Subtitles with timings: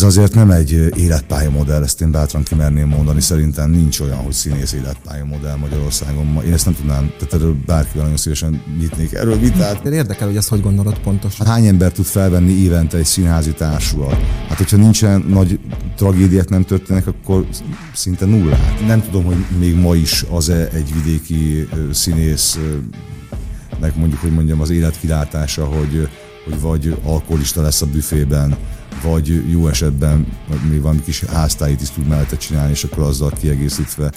[0.00, 3.20] Ez azért nem egy életpályamodell, ezt én bátran kimerném mondani.
[3.20, 6.42] Szerintem nincs olyan, hogy színész életpályamodell Magyarországon.
[6.46, 9.84] Én ezt nem tudnám, tehát erről bárkivel nagyon szívesen nyitnék erről vitát.
[9.84, 11.46] Érdekel, hogy ezt hogy gondolod pontosan.
[11.46, 14.16] Hát hány ember tud felvenni évente egy színházi társulat?
[14.48, 15.60] Hát, hogyha nincsen nagy
[15.96, 17.46] tragédiák nem történnek, akkor
[17.94, 18.86] szinte nullát.
[18.86, 22.58] Nem tudom, hogy még ma is az-e egy vidéki színész
[23.94, 26.08] mondjuk, hogy mondjam, az életkilátása, hogy,
[26.44, 28.56] hogy vagy alkoholista lesz a büfében,
[29.02, 30.26] vagy jó esetben
[30.70, 34.10] még valami kis háztáit is tud mellette csinálni, és akkor azzal kiegészítve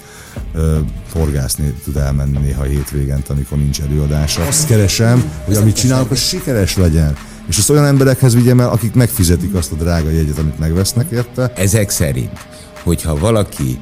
[0.54, 0.78] ö,
[1.12, 4.46] horgászni tud elmenni néha hétvégén, amikor nincs előadása.
[4.46, 7.16] Azt keresem, hogy amit csinálok, az sikeres legyen.
[7.48, 11.52] És ezt olyan emberekhez vigyem el, akik megfizetik azt a drága jegyet, amit megvesznek érte.
[11.56, 12.46] Ezek szerint,
[12.82, 13.78] hogyha valaki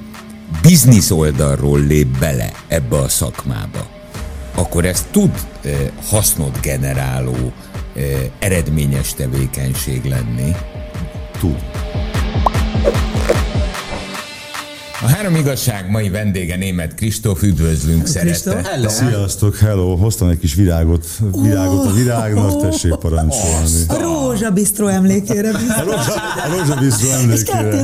[0.63, 3.87] biznisz oldalról lép bele ebbe a szakmába,
[4.55, 5.31] akkor ez tud
[5.63, 7.53] eh, hasznot generáló,
[7.95, 10.55] eh, eredményes tevékenység lenni.
[11.43, 11.82] Tud.
[15.03, 18.63] A három igazság mai vendége német Kristóf, üdvözlünk szeretettel.
[18.63, 18.89] Hello.
[18.89, 19.97] Sziasztok, hello!
[19.97, 21.07] Hoztam egy kis virágot,
[21.43, 23.85] virágot a virágnak, tessék parancsolni.
[23.89, 25.51] A Rózsa emlékére.
[25.51, 27.81] A Rózsa, a Rózsa Bistró emlékére.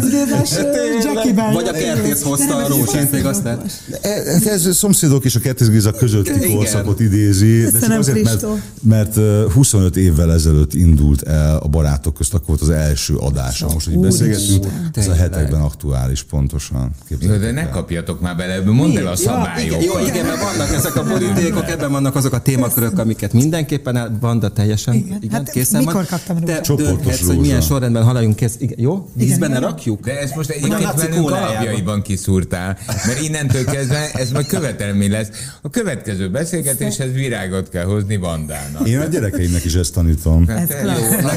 [1.03, 3.62] Jackie Vagy a kertész hozta a rózsát, aztán.
[4.01, 8.47] Ez, ez szomszédok és a kertészgéza közötti korszakot idézi, de csak azért, mert,
[8.83, 9.14] mert
[9.53, 13.73] 25 évvel ezelőtt indult el a barátok közt, akkor volt az első adása.
[13.73, 16.91] Most, hogy beszélgetünk, ez a hetekben aktuális pontosan.
[17.09, 19.84] Jó, de ne kapjatok már bele, mondd el a szabályokat.
[19.84, 24.17] Jó, igen, mert vannak ezek a borítékok, ebben vannak azok a témakörök, amiket mindenképpen el,
[24.20, 26.06] van, de teljesen igen, igen hát készen mikor van.
[26.06, 28.56] kaptam Te dönthetsz, hogy milyen sorrendben haladjunk kész.
[28.59, 29.09] Igen, jó?
[29.14, 30.05] Vízben ne rakjuk?
[30.05, 35.29] De ez most egyébként velünk alapjaiban kiszúrtál, mert innentől kezdve ez majd követelmény lesz.
[35.62, 38.89] A következő beszélgetéshez virágot kell hozni Vandának.
[38.89, 40.47] Én a gyerekeimnek is ezt tanítom.
[40.47, 41.29] Hát, ez jó.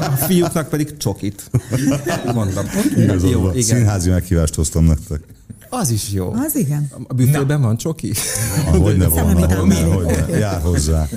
[0.00, 1.50] A fiúknak pedig csokit.
[2.34, 2.64] Mondom.
[3.30, 3.62] Jó, igen.
[3.62, 5.20] Színházi meghívást hoztam nektek.
[5.68, 6.32] Az is jó.
[6.32, 6.90] Az igen.
[7.08, 8.12] A büfében van csoki?
[8.66, 10.38] Ahogy ne volna, hogy ne, hogy ne.
[10.38, 11.08] Jár hozzá.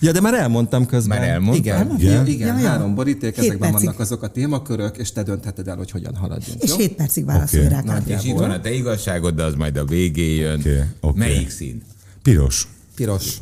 [0.00, 1.18] Ja, de már elmondtam közben.
[1.18, 1.64] Már elmondtam?
[1.64, 3.86] Igen, igen, igen ja, három boríték, ezekben percig.
[3.86, 6.62] vannak azok a témakörök, és te döntheted el, hogy hogyan haladjunk.
[6.62, 6.76] És jó?
[6.76, 7.82] 7 percig válaszolj okay.
[7.86, 8.02] rá.
[8.06, 10.60] És itt van a te igazságod, de az majd a végén jön.
[10.60, 10.82] Okay.
[11.00, 11.18] Okay.
[11.18, 11.82] Melyik szín?
[12.22, 12.68] Piros.
[12.94, 13.38] Piros.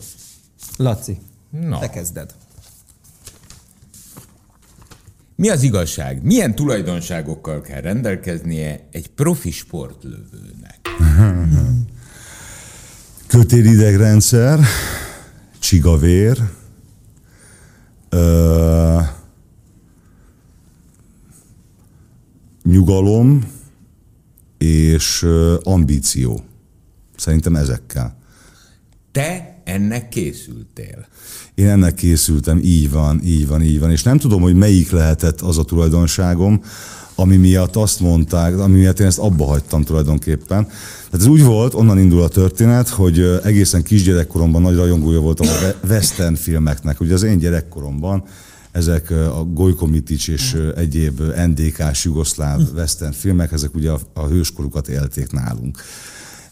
[0.76, 1.18] Laci,
[1.50, 1.78] no.
[1.78, 2.34] te kezded.
[5.36, 6.22] Mi az igazság?
[6.22, 10.78] Milyen tulajdonságokkal kell rendelkeznie egy profi sportlövőnek?
[13.26, 14.58] Kötélidegrendszer,
[15.58, 16.42] csigavér,
[18.08, 18.98] ö,
[22.62, 23.52] nyugalom
[24.58, 25.26] és
[25.62, 26.44] ambíció.
[27.16, 28.16] Szerintem ezekkel.
[29.12, 31.06] Te ennek készültél?
[31.54, 33.90] Én ennek készültem, így van, így van, így van.
[33.90, 36.62] És nem tudom, hogy melyik lehetett az a tulajdonságom,
[37.14, 40.66] ami miatt azt mondták, ami miatt én ezt abba hagytam tulajdonképpen.
[40.66, 45.86] Tehát ez úgy volt, onnan indul a történet, hogy egészen kisgyerekkoromban nagy rajongója voltam a
[45.86, 47.00] western filmeknek.
[47.00, 48.24] Ugye az én gyerekkoromban
[48.72, 54.88] ezek a Gojko Mitic és egyéb NDK-s jugoszláv western filmek, ezek ugye a, a hőskorukat
[54.88, 55.78] élték nálunk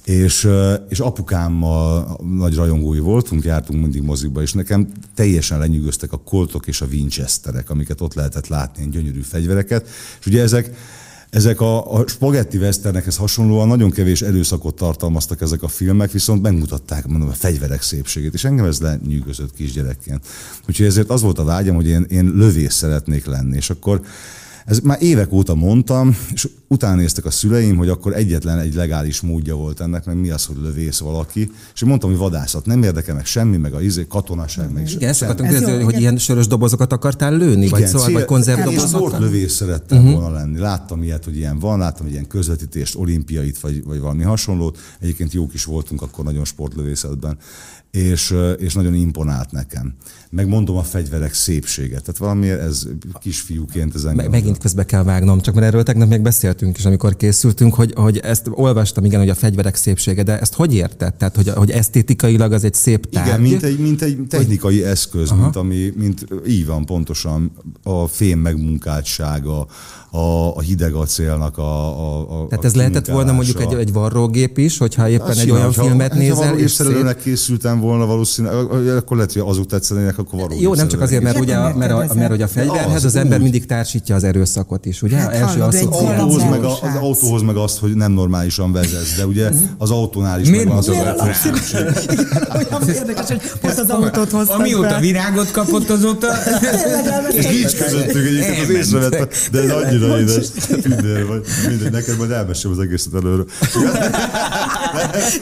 [0.04, 0.48] és,
[0.88, 6.80] és apukámmal nagy rajongói voltunk, jártunk mindig mozikba, és nekem teljesen lenyűgöztek a koltok és
[6.80, 9.88] a Winchesterek, amiket ott lehetett látni, ilyen gyönyörű fegyvereket,
[10.20, 10.70] és ugye ezek,
[11.30, 17.06] ezek a, a spagetti westernekhez hasonlóan nagyon kevés erőszakot tartalmaztak ezek a filmek, viszont megmutatták
[17.06, 20.26] mondom, a fegyverek szépségét, és engem ez lenyűgözött kisgyerekként.
[20.68, 24.00] Úgyhogy ezért az volt a vágyam, hogy én, én lövész szeretnék lenni, és akkor
[24.64, 29.20] ez már évek óta mondtam, és utána néztek a szüleim, hogy akkor egyetlen egy legális
[29.20, 31.50] módja volt ennek, meg mi az, hogy lövész valaki.
[31.74, 35.08] És én mondtam, hogy vadászat nem érdekel meg semmi, meg a izé, katonaság, meg Igen,
[35.08, 39.00] ezt akartam kérdezni, hogy ilyen sörös dobozokat akartál lőni, vagy, szóval, vagy konzervdobozokat?
[39.02, 40.12] Én sportlövész szerettem uh-huh.
[40.12, 40.58] volna lenni.
[40.58, 44.78] Láttam ilyet, hogy ilyen van, láttam ilyen közvetítést, olimpiait, vagy, vagy valami hasonlót.
[45.00, 47.38] Egyébként jók is voltunk akkor nagyon sportlövészetben
[47.94, 49.94] és, és nagyon imponált nekem.
[50.30, 52.00] Megmondom a fegyverek szépséget.
[52.00, 52.86] Tehát valamiért ez
[53.20, 54.30] kisfiúként ez engem...
[54.30, 58.18] Megint közbe kell vágnom, csak mert erről tegnap még beszéltünk is, amikor készültünk, hogy, hogy
[58.18, 61.14] ezt olvastam, igen, hogy a fegyverek szépsége, de ezt hogy érted?
[61.14, 63.26] Tehát, hogy, hogy esztétikailag az egy szép tárgy?
[63.26, 64.90] Igen, mint egy, mint egy technikai hogy...
[64.90, 67.52] eszköz, mint ami, mint így van pontosan
[67.82, 69.66] a fém megmunkáltsága,
[70.14, 73.92] a, a hideg acélnak a, a, a Tehát ez a lehetett volna mondjuk egy, egy
[73.92, 76.48] varrógép is, hogyha éppen Azt egy olyan ha, filmet ha, nézel.
[76.48, 77.16] Ha és szép...
[77.22, 78.56] készültem volna valószínűleg,
[78.96, 80.62] akkor lehet, hogy azok tetszenének, akkor varrógép.
[80.62, 83.66] Jó, nem csak azért, mert ugye, mert a, mert, hogy a fegyverhez az ember mindig
[83.66, 85.16] társítja az erőszakot is, ugye?
[85.16, 86.48] Hát, első asszociáció.
[86.48, 90.48] meg a, az autóhoz meg azt, hogy nem normálisan vezetsz, de ugye az autónál is
[90.48, 90.88] Miért megvan az?
[90.88, 91.16] Olyan
[92.94, 96.26] érdekes, hogy pont az autót hoztad Amióta virágot kapott, azóta...
[97.32, 100.46] És nincs közöttük egyébként, az észrevettem, de ez annyira édes.
[100.68, 103.46] Minden, vagy mindegy, neked majd elmesélem az egészet előről.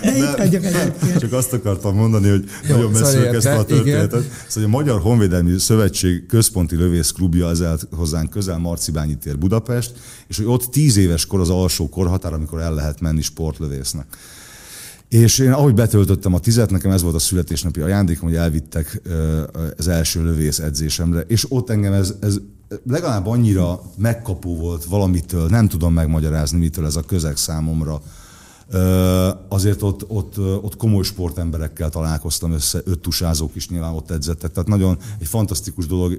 [0.02, 1.18] De itt vagyok egyébként.
[1.18, 3.76] Csak azt akartam mondani, hogy Jó, nagyon szóval messzire kezdtem a igen.
[3.76, 4.24] történetet.
[4.46, 9.92] Szóval a Magyar Honvédelmi Szövetség központi lövészklubja az el hozzánk közel, Marcibányi tér Budapest,
[10.28, 14.06] és hogy ott tíz éves kor az alsó korhatár, amikor el lehet menni sportlövésznek.
[15.08, 19.02] És én ahogy betöltöttem a tizet, nekem ez volt a születésnapi ajándékom, hogy elvittek
[19.76, 22.36] az első lövész edzésemre, és ott engem ez, ez
[22.86, 28.00] legalább annyira megkapó volt valamitől, nem tudom megmagyarázni, mitől ez a közeg számomra.
[29.48, 34.52] Azért ott, ott, ott komoly sportemberekkel találkoztam össze, öt tusázók is nyilván ott edzettek.
[34.52, 36.18] Tehát nagyon egy fantasztikus dolog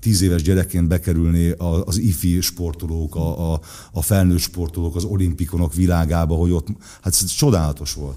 [0.00, 1.54] tíz éves gyerekként bekerülni
[1.84, 3.60] az ifi sportolók, a, a,
[3.92, 6.66] a felnőtt sportolók, az olimpikonok világába, hogy ott,
[7.00, 8.16] hát ez csodálatos volt.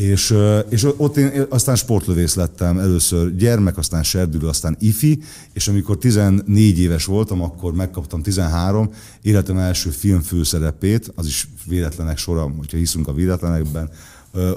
[0.00, 0.34] És,
[0.68, 6.78] és ott én aztán sportlövész lettem, először gyermek, aztán serdülő, aztán ifi, és amikor 14
[6.78, 8.90] éves voltam, akkor megkaptam 13,
[9.22, 13.90] életem első film főszerepét, az is véletlenek sora, hogyha hiszünk a véletlenekben,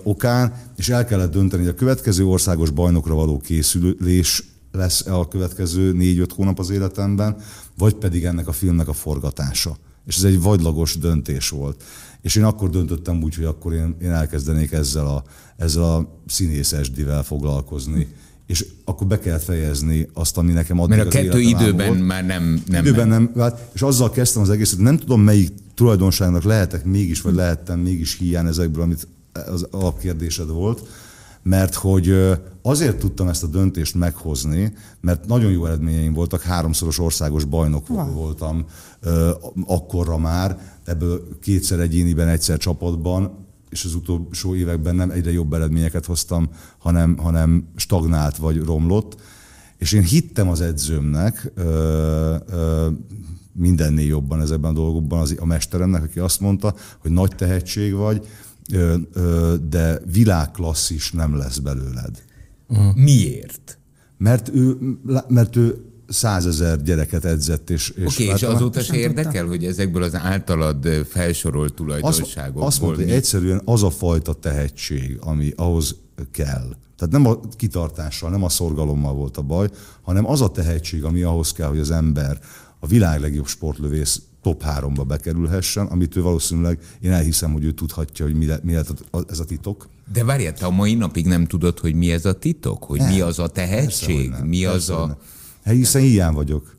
[0.03, 5.93] okán, és el kellett dönteni, hogy a következő országos bajnokra való készülés lesz a következő
[5.93, 7.35] négy-öt hónap az életemben,
[7.77, 9.77] vagy pedig ennek a filmnek a forgatása.
[10.07, 11.83] És ez egy vagylagos döntés volt.
[12.23, 15.23] És én akkor döntöttem úgy, hogy akkor én, én elkezdenék ezzel a,
[15.57, 18.07] ezzel a színész SD-vel foglalkozni.
[18.47, 22.05] És akkor be kellett fejezni azt, ami nekem addig Mert a kettő időben volt.
[22.05, 22.63] már nem...
[22.67, 27.21] nem Időben nem, hát, és azzal kezdtem az egészet, nem tudom melyik tulajdonságnak lehetek mégis,
[27.21, 30.87] vagy lehettem mégis hiány ezekből, amit az alapkérdésed volt,
[31.43, 32.15] mert hogy
[32.61, 38.11] azért tudtam ezt a döntést meghozni, mert nagyon jó eredményeim voltak, háromszoros országos bajnok wow.
[38.11, 38.65] voltam
[39.65, 46.05] akkorra már, ebből kétszer egyéniben, egyszer csapatban, és az utolsó években nem egyre jobb eredményeket
[46.05, 49.21] hoztam, hanem, hanem stagnált vagy romlott.
[49.77, 52.87] És én hittem az edzőmnek, ö, ö,
[53.53, 58.27] mindennél jobban ezekben a dolgokban, az, a mesteremnek, aki azt mondta, hogy nagy tehetség vagy,
[59.69, 62.24] de világklasszis nem lesz belőled.
[62.95, 63.77] Miért?
[64.18, 64.77] Mert ő,
[65.27, 67.89] mert ő százezer gyereket edzett, és...
[67.89, 72.81] és, Oké, okay, és azóta se érdekel, hogy ezekből az általad felsorolt azt, tulajdonságokból azt
[72.81, 75.95] mondta, hogy egyszerűen az a fajta tehetség, ami ahhoz
[76.31, 76.75] kell.
[76.98, 79.69] Tehát nem a kitartással, nem a szorgalommal volt a baj,
[80.01, 82.39] hanem az a tehetség, ami ahhoz kell, hogy az ember
[82.80, 88.25] a világ legjobb sportlövész top 3-ba bekerülhessen, amit ő valószínűleg, én elhiszem, hogy ő tudhatja,
[88.25, 89.87] hogy mi, le, mi lehet ez a titok.
[90.13, 92.83] De várjál, te a mai napig nem tudod, hogy mi ez a titok?
[92.83, 94.29] Hogy mi az a Persze, tehetség?
[94.29, 94.47] nem.
[94.47, 95.05] Mi az Persze, hogy a...
[95.05, 95.17] nem.
[95.63, 96.77] Hát hiszen hiány vagyok.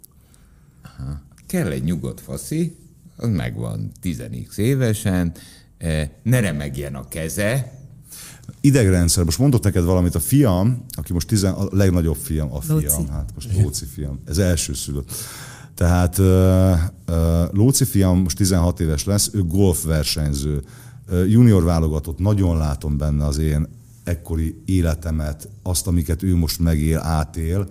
[1.46, 2.76] Kell egy nyugodt faszi,
[3.16, 4.22] az megvan 10
[4.56, 5.32] évesen,
[5.78, 7.82] eh, ne remegjen a keze,
[8.60, 12.76] Idegrendszer, most mondok neked valamit, a fiam, aki most tizen, a legnagyobb fiam, a fiam,
[12.78, 13.10] Lóci.
[13.10, 15.12] hát most Lóci fiam, ez első szülött.
[15.74, 16.20] Tehát
[17.52, 20.62] Lóci fiam most 16 éves lesz, ő golfversenyző,
[21.28, 23.68] junior válogatott, nagyon látom benne az én
[24.04, 27.68] ekkori életemet, azt, amiket ő most megél, átél,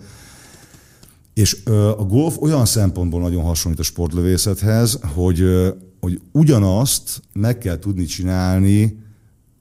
[1.33, 1.61] és
[1.97, 5.43] a golf olyan szempontból nagyon hasonlít a sportlövészethez, hogy,
[5.99, 9.01] hogy ugyanazt meg kell tudni csinálni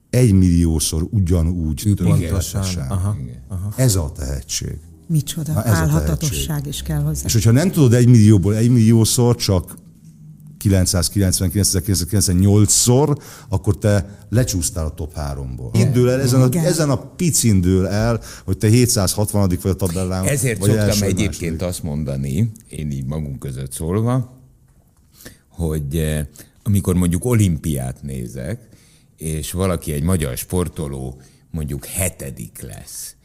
[0.09, 2.61] egymilliószor ugyanúgy Ő tökéletesen.
[2.61, 2.89] pontosan.
[2.89, 3.73] Aha.
[3.75, 4.77] Ez a tehetség.
[5.07, 7.25] Micsoda, Na, álhatatosság is kell hozzá.
[7.25, 9.75] És hogyha nem tudod egy millióból egy milliószor, csak
[10.63, 13.17] 999.998-szor,
[13.49, 15.69] akkor te lecsúsztál a top 3-ból.
[15.73, 16.65] Itt dől el, ezen a, Igen.
[16.65, 20.25] ezen a picin dől el, hogy te 760 vagy a tabellán.
[20.25, 21.67] Ezért vagy szoktam első, egyébként második.
[21.67, 24.41] azt mondani, én így magunk között szólva,
[25.47, 26.25] hogy eh,
[26.63, 28.67] amikor mondjuk olimpiát nézek,
[29.17, 33.15] és valaki egy magyar sportoló mondjuk hetedik lesz,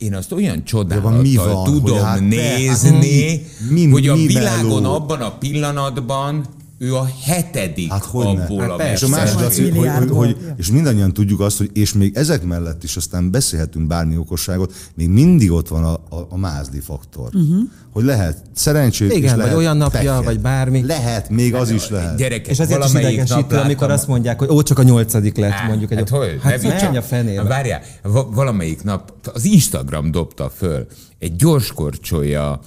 [0.00, 3.40] én azt olyan van, csodálattal van, tudom hogy hát te- nézni,
[3.70, 4.94] mi- mi- hogy a mi világon meló?
[4.94, 6.44] abban a pillanatban
[6.82, 8.42] ő a hetedik Hát hogyne.
[8.42, 8.92] abból Hát a persze.
[8.92, 12.44] És a másik, hogy, hogy, hogy, hogy, és mindannyian tudjuk azt, hogy és még ezek
[12.44, 17.28] mellett is aztán beszélhetünk bármi okosságot, még mindig ott van a, a, a mázdi faktor.
[17.34, 17.58] Uh-huh.
[17.92, 20.24] Hogy lehet szerencsét, Igen, és vagy lehet olyan napja, pekhet.
[20.24, 20.82] vagy bármi.
[20.86, 22.16] Lehet, még az is lehet.
[22.16, 25.36] Gyerekek, És ezért is valamelyik idegesítő, nap amikor azt mondják, hogy ó, csak a nyolcadik
[25.36, 25.90] lett, Á, mondjuk.
[25.90, 26.38] Egy, hát, hogy?
[26.42, 27.42] hát Ne menj a fenébe.
[27.42, 30.86] Várjál, va- valamelyik nap az Instagram dobta föl
[31.18, 32.60] egy gyorskorcsolya,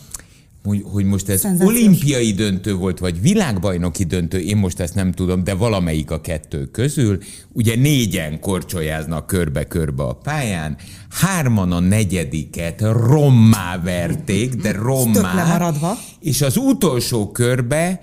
[0.64, 1.74] hogy, hogy most ez Szenzációs.
[1.74, 6.66] olimpiai döntő volt, vagy világbajnoki döntő, én most ezt nem tudom, de valamelyik a kettő
[6.66, 7.18] közül.
[7.52, 10.78] Ugye négyen korcsolyáznak körbe-körbe a pályán,
[11.10, 15.14] hárman a negyediket rommá verték, de rommá.
[15.14, 15.98] tök lemaradva.
[16.20, 18.02] És az utolsó körbe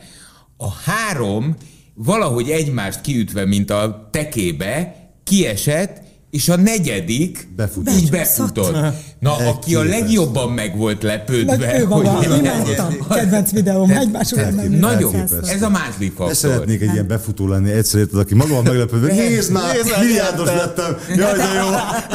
[0.57, 1.57] a három
[1.95, 7.95] valahogy egymást kiütve, mint a tekébe, kiesett, és a negyedik Befutott.
[7.95, 8.77] így befutott.
[9.19, 12.95] Na, aki a legjobban meg volt lepődve, Meg ő maga, imádtam.
[13.09, 14.73] Kedvenc videóm, Tehát megnézem.
[14.79, 16.37] Nagyon, ez a mázli De faktor.
[16.37, 20.97] szeretnék egy ilyen befutó lenni, egyszer érted, aki maga van meglepődve, nézd már, milliárdos lettem,
[21.17, 21.67] jaj de jó,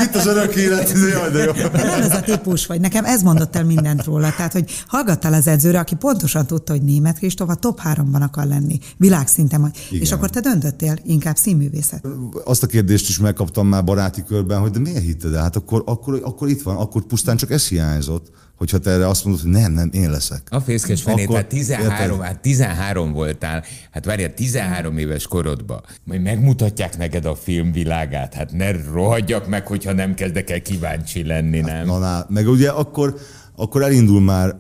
[0.03, 1.51] itt az örök élet, jaj de jó.
[1.74, 2.79] Nem ez a típus vagy.
[2.79, 4.34] Nekem ez mondott el mindent róla.
[4.38, 8.45] Tehát, hogy hallgattál az edzőre, aki pontosan tudta, hogy német Kristóf a top háromban akar
[8.45, 8.79] lenni.
[8.98, 9.60] Világszinten.
[9.60, 9.74] majd.
[9.89, 12.05] És akkor te döntöttél inkább színművészet.
[12.45, 15.42] Azt a kérdést is megkaptam már baráti körben, hogy de miért hitted el?
[15.42, 19.26] Hát akkor, akkor, akkor itt van, akkor pusztán csak ez hiányzott, hogyha te erre azt
[19.26, 20.48] mondod, hogy nem, nem, én leszek.
[20.50, 22.26] A fészkes fené, Akkor- tehát 13, érted?
[22.26, 28.72] hát 13 voltál, hát várjál, 13 éves korodba, majd megmutatják neked a filmvilágát, hát ne
[28.72, 31.86] rohadjak meg, hogyha nem kezdek el kíváncsi lenni, nem?
[31.86, 33.16] Na, na, meg ugye akkor,
[33.56, 34.56] akkor elindul már,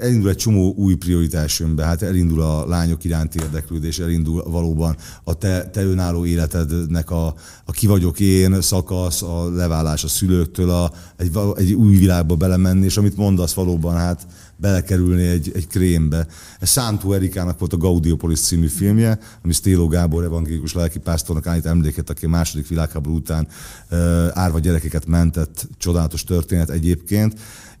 [0.00, 5.34] elindul egy csomó új prioritás jön hát elindul a lányok iránti érdeklődés, elindul valóban a
[5.34, 7.34] te, te önálló életednek a,
[7.64, 12.84] a ki vagyok én szakasz, a leválás a szülőktől, a, egy, egy új világba belemenni,
[12.84, 16.26] és amit mondasz valóban, hát belekerülni egy, egy krémbe.
[16.60, 22.10] Ez Szántó Erikának volt a Gaudiopolis című filmje, ami Stéló Gábor evangélikus lelkipásztornak állít emléket,
[22.10, 23.48] aki a második világháború után
[23.90, 23.98] uh,
[24.32, 27.34] árva gyerekeket mentett, csodálatos történet egyébként,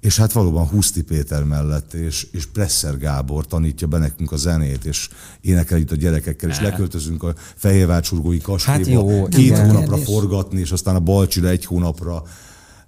[0.04, 4.84] és hát valóban Huszti Péter mellett, és, és Presser Gábor tanítja be nekünk a zenét,
[4.84, 5.08] és
[5.40, 9.66] énekel itt a gyerekekkel, és leköltözünk a Fehérvárcsurgói kastélyba, Hát jó, két igen.
[9.66, 12.22] hónapra forgatni, és aztán a Balcsira egy hónapra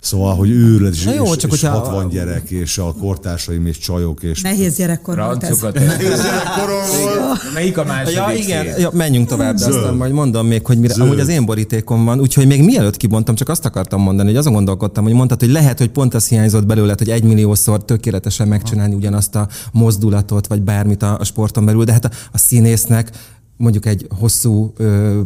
[0.07, 3.67] Szóval, hogy őrület, és, Na jó, és, csak és hogyha- 60 gyerek, és a kortársaim,
[3.67, 4.41] és csajok, és...
[4.41, 5.59] Nehéz gyerekkor volt ez.
[5.59, 5.87] Francokat.
[6.03, 7.53] Gyerekkorom volt.
[7.55, 9.75] Melyik a második Ja, igen, ja, menjünk tovább, de Zöld.
[9.75, 11.07] aztán majd mondom még, hogy mire, Zöld.
[11.09, 14.53] amúgy az én borítékom van, úgyhogy még mielőtt kibontam, csak azt akartam mondani, hogy azon
[14.53, 19.35] gondolkodtam, hogy mondtad, hogy lehet, hogy pont az hiányzott belőled, hogy egymilliószor tökéletesen megcsinálni ugyanazt
[19.35, 23.11] a mozdulatot, vagy bármit a, a sporton belül, de hát a, a színésznek
[23.57, 25.21] mondjuk egy hosszú ö,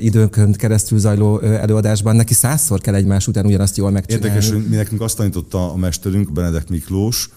[0.00, 4.26] időkön keresztül zajló ö, előadásban neki százszor kell egymás után ugyanazt jól megcsinálni.
[4.26, 7.30] Érdekes, hogy mi nekünk azt tanította a mesterünk, Benedek Miklós,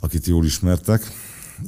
[0.00, 1.12] akit jól ismertek,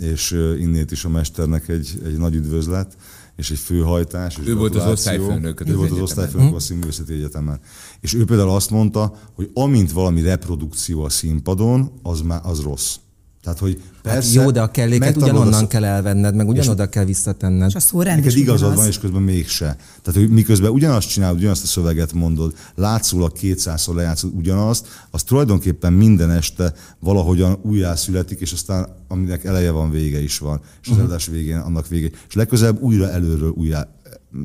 [0.00, 2.96] és innét is a mesternek egy, egy nagy üdvözlet,
[3.36, 4.36] és egy főhajtás.
[4.40, 5.12] És Ő volt az gratuláció.
[5.12, 7.60] osztályfőnököd Ő volt az osztályfőnök a Színművészeti Egyetemen.
[8.00, 12.96] És ő például azt mondta, hogy amint valami reprodukció a színpadon, az már az rossz.
[13.42, 17.04] Tehát, hogy Hát persze, jó, de a kelléket ugyanonnan a- kell elvenned, meg ugyanoda kell
[17.04, 17.68] visszatenned.
[17.68, 18.76] És a szórend Neked igazad ugyanaz.
[18.78, 19.76] van, és közben mégse.
[20.02, 25.92] Tehát, hogy miközben ugyanazt csinálod, ugyanazt a szöveget mondod, látszólag kétszázszor lejátszod ugyanazt, az tulajdonképpen
[25.92, 30.60] minden este valahogyan újjá születik, és aztán aminek eleje van, vége is van.
[30.82, 32.08] És az előadás végén annak vége.
[32.28, 33.88] És legközelebb újra előről újjá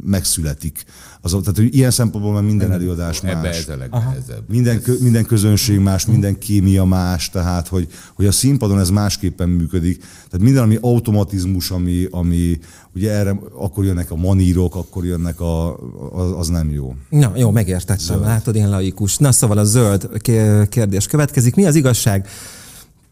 [0.05, 0.84] megszületik.
[1.22, 3.57] Az, tehát, hogy ilyen szempontból már minden előadás Ebbe más.
[3.57, 4.43] ez a legnehezebb.
[4.50, 9.50] Minden, kö, minden közönség más, minden kémia más, tehát hogy, hogy a színpadon ez másképpen
[9.50, 9.98] működik.
[9.98, 12.60] Tehát minden, ami automatizmus, ami, ami
[12.95, 15.75] ugye erre akkor jönnek a manírok, akkor jönnek a,
[16.12, 16.95] az, az nem jó.
[17.10, 18.22] Na, jó, megértettem, zöld.
[18.22, 19.17] látod, én laikus.
[19.17, 21.55] Na, szóval a zöld ké- kérdés következik.
[21.55, 22.27] Mi az igazság?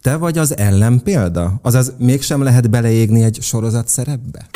[0.02, 1.60] Te vagy az ellenpélda?
[1.62, 4.50] Azaz mégsem lehet beleégni egy sorozat szerepbe?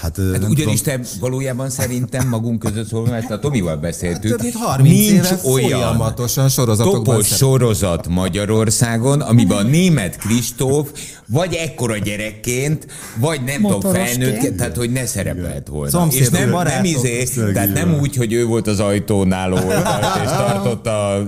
[0.00, 4.30] Hát, Hát nem ugyanis tudom, te valójában szerintem magunk között szólva, mert a Tomival beszéltük,
[4.30, 10.90] Több mint 30 nincs éve olyan folyamatosan sorozatokban topos sorozat Magyarországon, amiben a német Kristóf
[11.26, 15.90] vagy ekkora gyerekként, vagy nem tudom, felnőttként, tehát hogy ne szerepelt volna.
[15.90, 16.86] Szomszédok, és nem, nem barátok.
[16.86, 19.52] izé, Tényleg tehát nem úgy, hogy ő volt az ajtónál
[20.22, 21.26] és tartotta,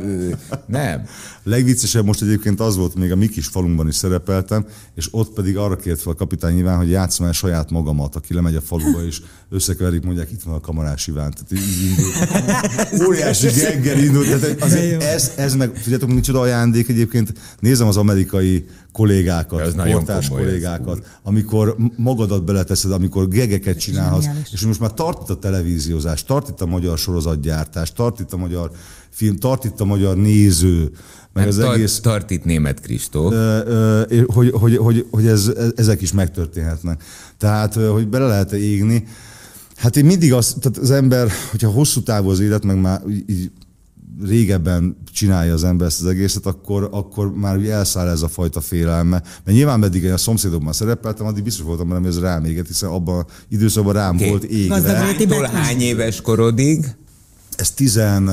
[0.67, 1.02] nem.
[1.45, 5.57] Legviccesebb most egyébként az volt, még a mi kis falunkban is szerepeltem, és ott pedig
[5.57, 9.05] arra kért fel a kapitány Iván, hogy játszom el saját magamat, aki lemegy a faluba,
[9.05, 11.35] és összekeverik, mondják, itt van a kamarás Iván.
[11.35, 12.13] Tehát így indul.
[13.09, 14.41] Óriási geggel indult.
[14.41, 17.33] Tehát azért ez, ez meg, tudjátok, micsoda ajándék egyébként.
[17.61, 24.23] Nézem az amerikai kollégákat, Ez kortárs komoly, ez kollégákat, amikor magadat beleteszed, amikor gegeket csinálhatsz,
[24.23, 24.53] Zseniális.
[24.53, 28.37] és most már tart itt a televíziózás, tart itt a magyar sorozatgyártás, tart itt a
[28.37, 28.71] magyar
[29.11, 30.91] film, tart itt a magyar néző,
[31.33, 33.35] meg az tart, egész tart itt német Kristóf.
[34.27, 37.03] hogy, hogy, hogy, hogy ez, ezek is megtörténhetnek.
[37.39, 39.05] Tehát, hogy bele lehet égni.
[39.77, 43.51] Hát én mindig az, tehát az ember, hogyha hosszú távú az élet, meg már így,
[44.25, 48.61] régebben csinálja az ember ezt az egészet, akkor, akkor már úgy elszáll ez a fajta
[48.61, 49.23] félelme.
[49.45, 52.67] Mert nyilván meddig én a szomszédokban szerepeltem, addig biztos voltam benne, hogy ez rám éget,
[52.67, 54.29] hiszen abban időszakban rám Oké.
[54.29, 54.75] volt égve.
[54.75, 55.59] Gazdag léti Hánytól betűs.
[55.59, 56.87] hány éves korodig?
[57.57, 58.31] Ez tizen,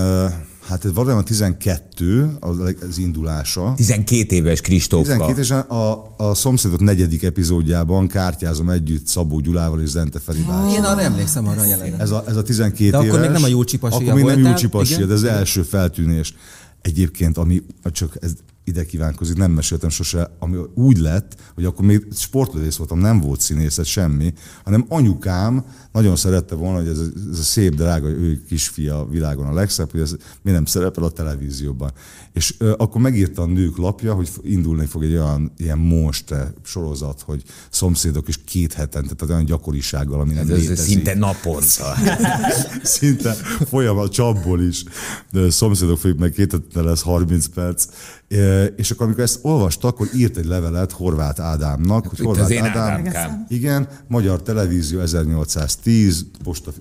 [0.69, 3.73] hát ez valójában 12 az, indulása.
[3.75, 5.11] 12 éves Kristófka.
[5.11, 10.69] 12 és a, a szomszédok negyedik epizódjában kártyázom együtt Szabó Gyulával és Zente Ferivel.
[10.69, 12.03] Én arra emlékszem arra a jelenetre.
[12.03, 13.21] Ez a, ez a 12 De akkor éves.
[13.21, 15.07] még nem a Júlcsi pasia Akkor még nem voltál, Júlcsi pasia, igen?
[15.07, 16.33] de ez az első feltűnés.
[16.81, 17.61] Egyébként, ami
[17.91, 18.31] csak ez
[18.63, 23.41] ide kívánkozik, nem meséltem sose, ami úgy lett, hogy akkor még sportlövész voltam, nem volt
[23.41, 24.33] színészet, semmi,
[24.63, 26.99] hanem anyukám nagyon szerette volna, hogy ez,
[27.31, 31.09] ez a szép, drága, ő kisfia világon a legszebb, hogy ez mi nem szerepel a
[31.09, 31.91] televízióban.
[32.39, 37.21] És ö, akkor megírta a nők lapja, hogy indulni fog egy olyan ilyen monstre sorozat,
[37.25, 40.93] hogy szomszédok is két hetente, tehát olyan gyakorisággal, ami nem Ez, ez létezik.
[40.93, 41.95] szinte naponta.
[42.83, 43.33] Szinte
[43.69, 44.83] folyamat csapból is.
[45.31, 47.85] De szomszédok fogjuk meg két hetente lesz 30 perc.
[48.27, 52.51] E, És akkor, amikor ezt olvasta, akkor írt egy levelet Horváth Ádámnak, hogy Itt Horváth
[52.63, 53.45] Ádám, Ádámkám.
[53.49, 56.71] igen, Magyar Televízió 1810, posta,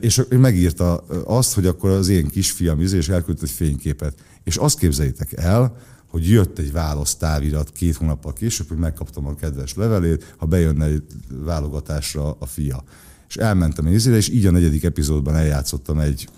[0.00, 4.14] és megírta azt, hogy akkor az én kisfiam izé, és elküldte egy fényképet.
[4.44, 5.76] És azt képzeljétek el,
[6.10, 11.02] hogy jött egy választávirat két hónappal később, hogy megkaptam a kedves levelét, ha bejönne egy
[11.28, 12.84] válogatásra a fia.
[13.28, 16.28] És elmentem egy izére, és így a negyedik epizódban eljátszottam egy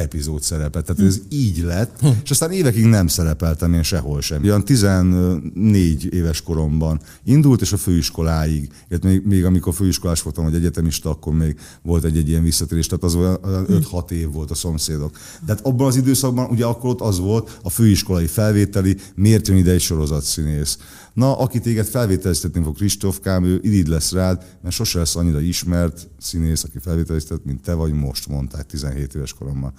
[0.00, 0.84] epizód szerepet.
[0.84, 4.42] Tehát ez így lett, és aztán évekig nem szerepeltem én sehol sem.
[4.44, 10.54] Olyan 14 éves koromban indult, és a főiskoláig, illetve még, még amikor főiskolás voltam, vagy
[10.54, 14.50] egyetemista, akkor még volt egy, egy ilyen visszatérés, tehát az olyan olyan 5-6 év volt
[14.50, 15.16] a szomszédok.
[15.46, 19.56] De hát abban az időszakban ugye akkor ott az volt a főiskolai felvételi, miért jön
[19.56, 20.78] ide egy sorozatszínész.
[21.14, 26.08] Na, aki téged felvételiztetni fog, Kristófkám, ő irigy lesz rád, mert sose lesz annyira ismert
[26.18, 29.72] színész, aki felvételiztet, mint te vagy most, mondták 17 éves koromban.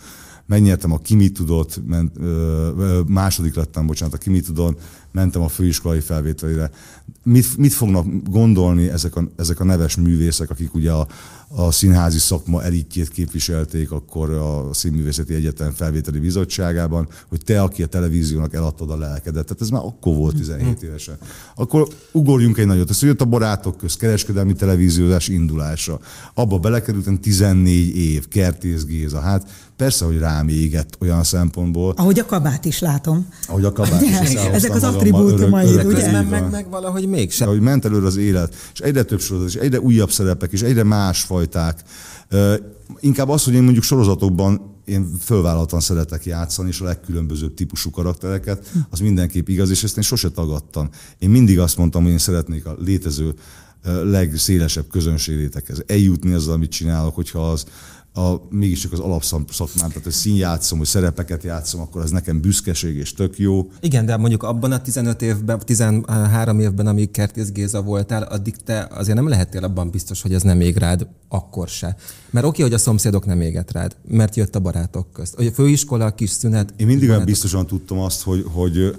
[0.45, 4.77] Megnyertem a Kimi Tudot, ment, ö, második lettem, bocsánat, a Kimi Tudon,
[5.11, 6.71] mentem a főiskolai felvételire.
[7.23, 11.07] Mit, mit fognak gondolni ezek a, ezek a neves művészek, akik ugye a,
[11.55, 17.85] a színházi szakma elitjét képviselték akkor a Színművészeti Egyetem felvételi bizottságában, hogy te, aki a
[17.85, 19.45] televíziónak eladtad a lelkedet.
[19.45, 21.17] Tehát ez már akkor volt 17 évesen.
[21.55, 22.89] Akkor ugorjunk egy nagyot.
[22.89, 25.99] Ez jött a barátok köz, kereskedelmi televíziózás indulása.
[26.33, 29.19] Abba belekerültem 14 év, Kertész Géza.
[29.19, 33.27] Hát persze, hogy rám égett olyan szempontból, Ahogy a kabát is látom.
[33.47, 36.11] ahogy a kabát is Ezek összehoztam az attribútumaid, ugye?
[36.11, 36.43] meg, van.
[36.49, 37.47] meg valahogy mégsem.
[37.47, 40.83] ahogy ment előre az élet, és egyre több sorozat, és egyre újabb szerepek, és egyre
[40.83, 41.40] másfajták.
[42.29, 42.55] Ö,
[42.99, 48.71] Inkább az, hogy én mondjuk sorozatokban én fölvállaltan szeretek játszani, és a legkülönbözőbb típusú karaktereket,
[48.89, 50.89] az mindenképp igaz, és ezt én sose tagadtam.
[51.19, 53.33] Én mindig azt mondtam, hogy én szeretnék a létező
[54.03, 57.65] legszélesebb közönségrétekhez eljutni azzal, amit csinálok, hogyha az
[58.13, 63.13] a, mégiscsak az alapszakmám, tehát hogy színjátszom, hogy szerepeket játszom, akkor az nekem büszkeség és
[63.13, 63.71] tök jó.
[63.79, 68.87] Igen, de mondjuk abban a 15 évben, 13 évben, amíg Kertész Géza voltál, addig te
[68.91, 71.95] azért nem lehettél abban biztos, hogy ez nem ég rád akkor se.
[72.29, 75.35] Mert oké, hogy a szomszédok nem éget rád, mert jött a barátok közt.
[75.35, 76.73] Hogy a főiskola, a kis szünet.
[76.77, 78.95] Én mindig olyan biztosan tudtam azt, hogy, hogy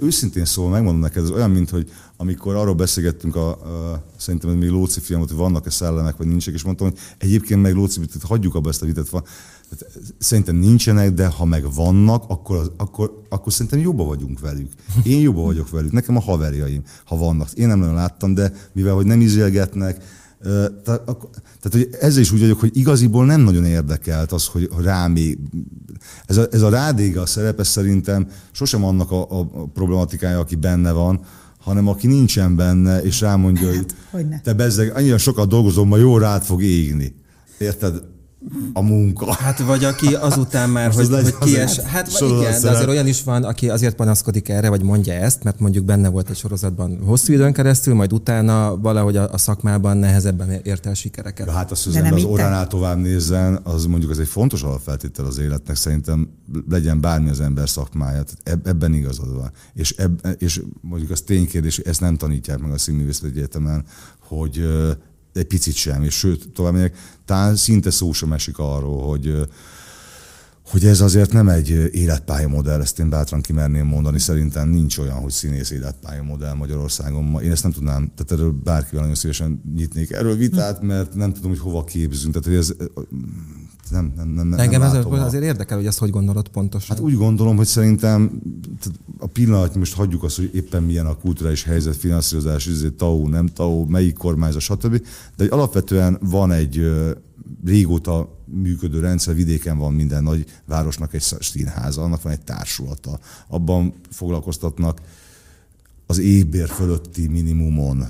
[0.00, 4.68] őszintén szól, megmondom neked, ez olyan, mint hogy amikor arról beszélgettünk, a, a, szerintem még
[4.68, 8.54] Lóci fiam, hogy vannak-e szellemek, vagy nincsek, és mondtam, hogy egyébként meg Lóci, tehát hagyjuk
[8.54, 9.24] abba ezt a vitet, van.
[9.70, 14.70] Tehát szerintem nincsenek, de ha meg vannak, akkor, akkor, akkor szerintem jobban vagyunk velük.
[15.04, 15.92] Én jobban vagyok velük.
[15.92, 17.52] Nekem a haverjaim, ha vannak.
[17.52, 20.04] Én nem nagyon láttam, de mivel hogy nem izélgetnek,
[20.84, 21.30] Tehát, akkor-
[21.62, 25.16] tehát hogy ezzel is úgy vagyok, hogy igaziból nem nagyon érdekelt az, hogy hogy rám
[25.16, 25.38] ég-
[26.26, 30.92] ez a, ez a rádéga a szerepe szerintem sosem annak a, a, problematikája, aki benne
[30.92, 31.20] van,
[31.58, 34.40] hanem aki nincsen benne, és rámondja, hogy hogyne.
[34.40, 37.14] te bezzeg, annyira sokat dolgozom, ma jó rád fog égni.
[37.58, 38.02] Érted?
[38.72, 39.32] A munka.
[39.32, 42.74] Hát vagy aki azután már, Most hogy, az hogy kies, hát igen, de szerep.
[42.74, 46.30] azért olyan is van, aki azért panaszkodik erre, vagy mondja ezt, mert mondjuk benne volt
[46.30, 51.46] egy sorozatban hosszú időn keresztül, majd utána valahogy a, a szakmában nehezebben ért el sikereket.
[51.46, 54.62] Ja, hát azt, hogy az ember az orránál tovább nézzen, az mondjuk az egy fontos
[54.62, 56.28] alapfeltétel az életnek, szerintem
[56.68, 59.50] legyen bármi az ember szakmája, tehát eb- ebben igazad van.
[59.74, 63.84] És, eb- és mondjuk az ténykérdés, ezt nem tanítják meg a színművészeti egyetemen,
[64.28, 64.66] hogy
[65.32, 69.46] egy picit sem, és sőt, tovább megyek, talán szinte szó sem esik arról, hogy
[70.72, 74.18] hogy ez azért nem egy életpályamodell, ezt én bátran kimerném mondani.
[74.18, 77.24] Szerintem nincs olyan, hogy színész életpályamodell Magyarországon.
[77.24, 81.32] Ma Én ezt nem tudnám, tehát erről bárkivel nagyon szívesen nyitnék erről vitát, mert nem
[81.32, 82.34] tudom, hogy hova képzünk.
[82.34, 82.74] Tehát, hogy ez
[83.92, 86.96] nem, nem, nem, nem Engem ez a- azért érdekel, hogy ezt hogy gondolod pontosan.
[86.96, 88.40] Hát úgy gondolom, hogy szerintem
[89.18, 93.46] a pillanat, most hagyjuk azt, hogy éppen milyen a kulturális helyzet, finanszírozás, izé, TAU, nem
[93.46, 94.92] TAU, melyik kormányzat, stb.
[95.00, 96.90] De hogy alapvetően van egy
[97.64, 103.18] régóta működő rendszer, vidéken van minden nagy városnak egy színháza, annak van egy társulata.
[103.48, 105.00] Abban foglalkoztatnak
[106.06, 108.04] az évbér fölötti minimumon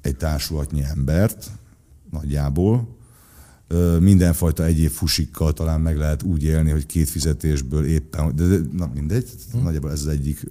[0.00, 1.50] egy társulatnyi embert,
[2.10, 2.93] nagyjából,
[4.00, 8.90] mindenfajta egyéb fusikkal talán meg lehet úgy élni, hogy két fizetésből éppen, de, de na
[8.94, 9.62] mindegy, Hm.
[9.62, 10.46] nagyjából ez az egyik.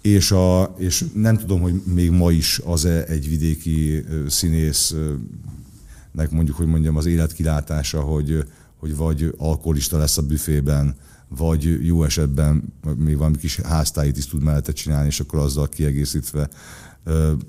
[0.00, 6.66] És, a, és nem tudom, hogy még ma is az-e egy vidéki színésznek mondjuk, hogy
[6.66, 8.44] mondjam, az életkilátása, hogy,
[8.76, 10.94] hogy vagy alkoholista lesz a büfében,
[11.28, 16.48] vagy jó esetben még valami kis háztáit is tud mellette csinálni, és akkor azzal kiegészítve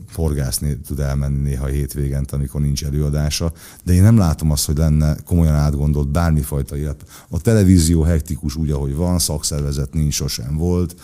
[0.08, 5.16] forgászni tud elmenni néha hétvégent, amikor nincs előadása, de én nem látom azt, hogy lenne
[5.26, 7.04] komolyan átgondolt bármifajta élet.
[7.30, 10.96] A televízió hektikus úgy, ahogy van, szakszervezet nincs, sosem volt,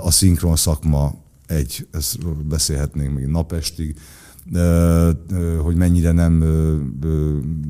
[0.00, 1.14] a szinkron szakma
[1.46, 3.96] egy, ezt beszélhetnénk még napestig,
[5.62, 6.44] hogy mennyire nem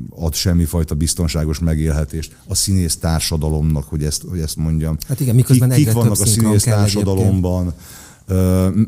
[0.09, 4.97] ad semmifajta biztonságos megélhetést a színész társadalomnak, hogy ezt, hogy ezt mondjam.
[5.07, 7.73] Hát igen, miközben kik, kik vannak a színész társadalomban,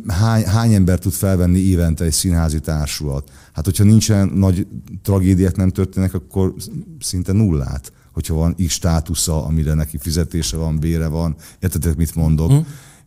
[0.08, 3.32] hány, hány ember tud felvenni évente egy színházi társulat?
[3.54, 4.68] Hát, hogyha nincsen nagy
[5.04, 6.54] tragédiák nem történnek, akkor
[7.00, 7.92] szinte nullát.
[8.14, 12.52] Hogyha van X státusza, amire neki fizetése van, bére van, értetek, mit mondok?
[12.52, 12.58] Mm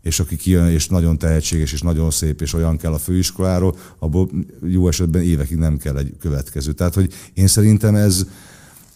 [0.03, 4.31] és aki kijön, és nagyon tehetséges, és nagyon szép, és olyan kell a főiskoláról, abból
[4.67, 6.73] jó esetben évekig nem kell egy következő.
[6.73, 8.27] Tehát, hogy én szerintem ez,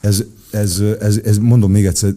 [0.01, 0.25] ez,
[0.57, 2.15] ez, ez, ez, mondom még egyszer,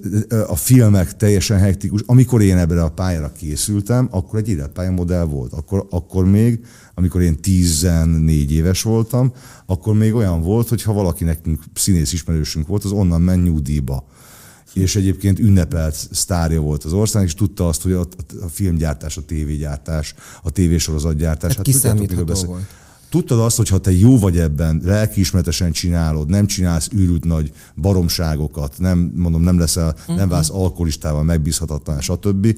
[0.47, 2.01] a filmek teljesen hektikus.
[2.05, 5.53] Amikor én ebben a pályára készültem, akkor egy életpályamodell volt.
[5.53, 6.59] Akkor, akkor még,
[6.93, 9.33] amikor én 14 éves voltam,
[9.65, 11.39] akkor még olyan volt, hogy ha valakinek
[11.73, 14.07] színész ismerősünk volt, az onnan ment nyugdíjba
[14.73, 18.07] és egyébként ünnepelt sztárja volt az ország, és tudta azt, hogy a,
[18.41, 21.47] a filmgyártás, a tévégyártás, a tévésorozatgyártás.
[21.47, 22.63] Hát, hát kiszámítható volt.
[23.09, 28.73] Tudtad azt, hogy ha te jó vagy ebben, lelkiismeretesen csinálod, nem csinálsz űrült nagy baromságokat,
[28.77, 30.15] nem, mondom, nem leszel, uh-huh.
[30.15, 30.33] nem mhm.
[30.33, 32.55] válsz alkoholistával, megbízhatatlan, stb.,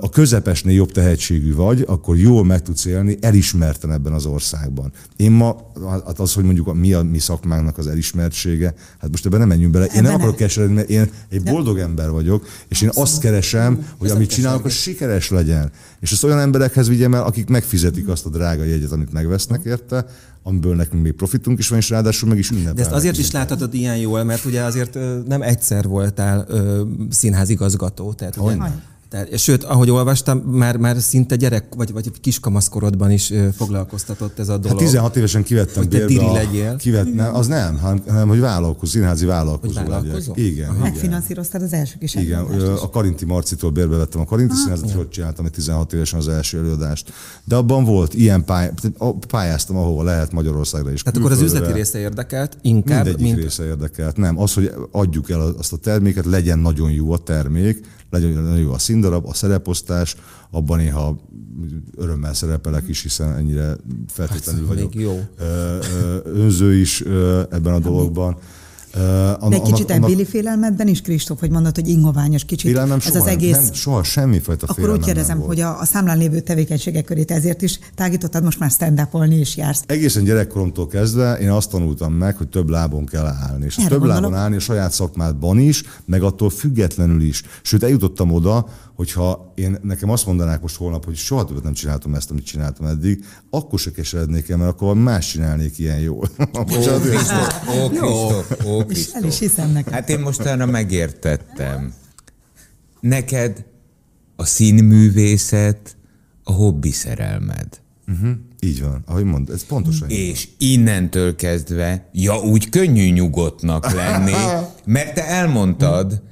[0.00, 4.92] a közepesnél jobb tehetségű vagy, akkor jól meg tudsz élni elismerten ebben az országban.
[5.16, 5.72] Én ma,
[6.06, 9.72] hát az, hogy mondjuk mi a mi szakmánknak az elismertsége, hát most ebben nem menjünk
[9.72, 9.84] bele.
[9.84, 14.10] Én nem akarok keseredni, mert én egy boldog ember vagyok, és én azt keresem, hogy
[14.10, 15.70] amit csinálok, az sikeres legyen.
[16.00, 20.06] És ezt olyan emberekhez vigyem el, akik megfizetik azt a drága jegyet, amit megvesznek érte,
[20.42, 22.76] amiből nekünk még profitunk is van, és ráadásul meg is ünnepelnek.
[22.76, 26.46] De ezt azért is láthatod ilyen jól, mert ugye azért nem egyszer voltál
[27.10, 28.12] színházigazgató.
[28.12, 28.56] Tehát ugye,
[29.08, 34.58] tehát, sőt, ahogy olvastam, már, már szinte gyerek, vagy, vagy kiskamaszkorodban is foglalkoztatott ez a
[34.58, 34.78] dolog.
[34.78, 36.76] Hát 16 évesen kivettem hogy diri a, legyél.
[36.76, 40.32] Kivet, nem, az nem, hanem, hogy vállalkozó, színházi vállalkozó, hogy vállalkozó?
[40.36, 40.50] legyek.
[40.50, 40.82] Igen, igen.
[40.82, 42.40] Megfinanszíroztad az első kis Igen,
[42.82, 46.18] a Karinti Marcitól bérbe vettem a Karinti ah, színházat, és ott csináltam egy 16 évesen
[46.18, 47.12] az első előadást.
[47.44, 48.72] De abban volt ilyen pály,
[49.28, 51.02] pályáztam, ahova lehet Magyarországra is.
[51.02, 53.42] Tehát akkor az üzleti része érdekelt, inkább, Mindegyik mint...
[53.42, 54.16] része érdekelt.
[54.16, 58.58] Nem, az, hogy adjuk el azt a terméket, legyen nagyon jó a termék, legyen nagyon
[58.58, 60.16] jó a színdarab, a szereposztás,
[60.50, 61.16] abban néha
[61.96, 63.76] örömmel szerepelek is, hiszen ennyire
[64.08, 65.20] feltétlenül hát, vagyok jó.
[66.24, 67.00] önző is
[67.50, 68.38] ebben a dologban.
[68.92, 73.18] De egy kicsit ebbéli félelmedben is, Kristóf, hogy mondod, hogy ingoványos kicsit Félelmem ez soha,
[73.18, 73.56] az egész...
[73.56, 77.78] Nem, soha semmifajta Akkor úgy kérdezem, hogy a, a számlán lévő tevékenységek körét ezért is
[77.94, 79.82] tágítottad, most már stand is jársz.
[79.86, 83.64] Egészen gyerekkoromtól kezdve én azt tanultam meg, hogy több lábon kell állni.
[83.64, 84.22] És Erre több gondolom.
[84.22, 87.42] lábon állni a saját szakmádban is, meg attól függetlenül is.
[87.62, 88.66] Sőt, eljutottam oda,
[88.98, 92.86] hogyha én nekem azt mondanák most holnap, hogy soha többet nem csináltam ezt, amit csináltam
[92.86, 96.28] eddig, akkor se keserednék el, mert akkor más csinálnék ilyen jól.
[96.58, 99.22] Ó, Kristóf, ó, Kristóf.
[99.22, 99.92] El is hiszem neked.
[99.92, 101.94] Hát én mostanra megértettem.
[103.00, 103.64] Neked
[104.36, 105.96] a színművészet
[106.44, 107.80] a hobbi szerelmed.
[108.06, 108.30] Uh-huh.
[108.60, 110.08] Így van, ahogy mond, ez pontosan.
[110.08, 110.68] És van.
[110.70, 114.32] innentől kezdve, ja, úgy könnyű nyugodtnak lenni,
[114.84, 116.22] mert te elmondtad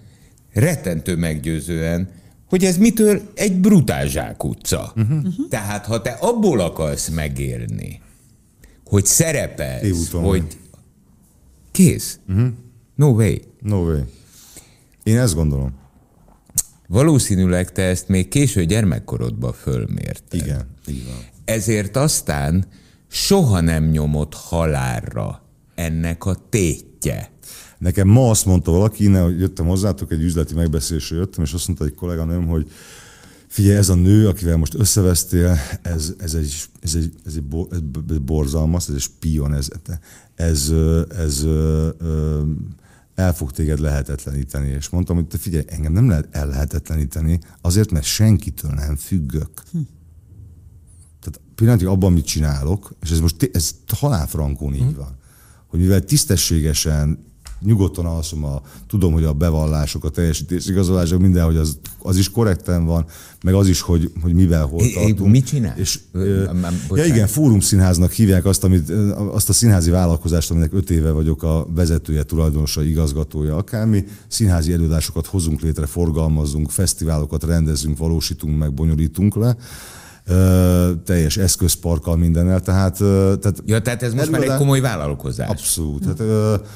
[0.52, 2.08] rettentő meggyőzően,
[2.48, 4.92] hogy ez mitől egy brutál zsákutca.
[4.96, 5.16] Uh-huh.
[5.16, 5.48] Uh-huh.
[5.48, 8.00] Tehát, ha te abból akarsz megélni,
[8.84, 10.56] hogy szerepelsz, hogy
[11.76, 12.18] kész.
[12.28, 12.48] Uh-huh.
[12.94, 13.34] No way.
[13.60, 14.00] No way.
[15.02, 15.74] Én ezt gondolom.
[16.88, 20.40] Valószínűleg te ezt még késő gyermekkorodban fölmérted.
[20.40, 21.24] Igen, így van.
[21.44, 22.66] Ezért aztán
[23.08, 25.42] soha nem nyomott halálra
[25.74, 27.30] ennek a tétje.
[27.78, 31.66] Nekem ma azt mondta valaki, innen, hogy jöttem hozzátok, egy üzleti megbeszélésre jöttem, és azt
[31.66, 32.70] mondta egy kolléganőm, hogy
[33.48, 37.66] figyelj, ez a nő, akivel most összevesztél, ez, ez, egy, ez, egy, ez egy, bo,
[37.70, 39.68] ez borzalmas, ez egy spion, ez,
[40.34, 40.72] ez,
[41.08, 41.44] ez,
[43.16, 44.68] el fog téged lehetetleníteni.
[44.68, 49.62] És mondtam, hogy te figyelj, engem nem lehet ellehetetleníteni, azért, mert senkitől nem függök.
[49.72, 49.78] Hm.
[51.20, 54.96] Tehát pillanatig abban, mit csinálok, és ez most ez halálfrankón így hm.
[54.96, 55.16] van,
[55.66, 57.18] hogy mivel tisztességesen
[57.60, 62.84] nyugodtan alszom, a, tudom, hogy a bevallások, a teljesítés igazolások, mindenhogy az, az is korrekten
[62.84, 63.06] van,
[63.44, 65.30] meg az is, hogy, hogy mivel hol tartunk.
[65.30, 65.76] Mit csinál?
[65.76, 66.00] És,
[66.90, 68.90] ja igen, Fórum Színháznak hívják azt, amit,
[69.32, 74.04] azt a színházi vállalkozást, aminek öt éve vagyok a vezetője, tulajdonosa, igazgatója, akármi.
[74.28, 79.56] Színházi előadásokat hozunk létre, forgalmazunk, fesztiválokat rendezünk, valósítunk meg, bonyolítunk le.
[81.04, 82.96] Teljes eszközparkkal mindennel, tehát...
[83.40, 85.48] tehát ja, tehát ez most már egy komoly vállalkozás.
[85.48, 86.16] Abszolút.
[86.16, 86.20] Tehát,
[86.60, 86.66] uh,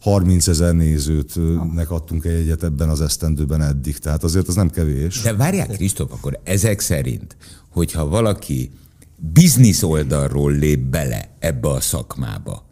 [0.00, 5.20] 30 ezer nézőtnek adtunk egy egyet ebben az esztendőben eddig, tehát azért az nem kevés.
[5.20, 7.36] De várják, Kristóf, akkor ezek szerint,
[7.68, 8.70] hogyha valaki
[9.16, 12.68] biznisz oldalról lép bele ebbe a szakmába,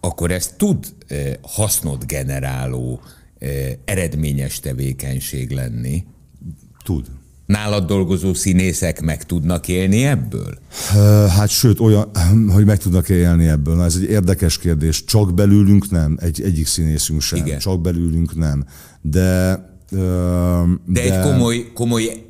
[0.00, 0.94] akkor ez tud
[1.42, 3.00] hasznot generáló,
[3.84, 6.04] eredményes tevékenység lenni.
[6.84, 7.06] Tud.
[7.46, 10.58] Nálad dolgozó színészek meg tudnak élni ebből?
[11.28, 12.10] Hát sőt, olyan,
[12.54, 13.74] hogy meg tudnak élni ebből.
[13.74, 15.04] Na, ez egy érdekes kérdés.
[15.04, 17.46] Csak belülünk nem, egy, egyik színészünk sem.
[17.46, 17.58] Igen.
[17.58, 18.64] Csak belülünk nem.
[19.00, 19.72] De...
[19.90, 20.00] De,
[20.86, 22.24] de egy komoly, komoly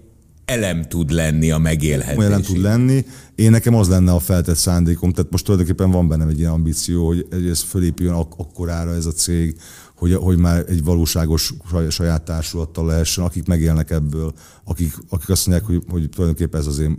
[0.45, 2.17] elem tud lenni a megélhetés.
[2.17, 3.05] olyan nem tud lenni.
[3.35, 7.07] Én nekem az lenne a feltett szándékom, tehát most tulajdonképpen van bennem egy ilyen ambíció,
[7.07, 9.57] hogy hogy ez fölépüljön ak- akkorára ez a cég,
[9.95, 14.33] hogy, hogy már egy valóságos saj- saját társulattal lehessen, akik megélnek ebből,
[14.65, 16.99] akik, akik azt mondják, hogy, hogy tulajdonképpen ez az én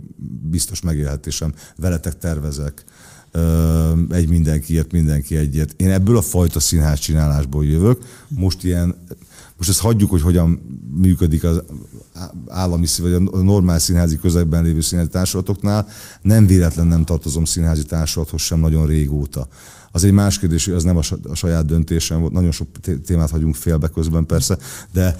[0.50, 2.84] biztos megélhetésem, veletek tervezek,
[4.10, 5.80] egy mindenkiért, mindenki egyért.
[5.80, 8.04] Én ebből a fajta színház csinálásból jövök.
[8.28, 8.94] Most ilyen,
[9.56, 10.60] most ezt hagyjuk, hogy hogyan
[10.94, 11.62] működik az
[12.48, 15.88] állami vagy a normál színházi közegben lévő színházi társulatoknál.
[16.22, 19.48] Nem véletlen nem tartozom színházi társulathoz sem nagyon régóta.
[19.96, 22.32] Az egy más kérdés, hogy az nem a sa- a saját döntésem volt.
[22.32, 24.58] Nagyon sok té- témát hagyunk félbe közben persze,
[24.92, 25.16] de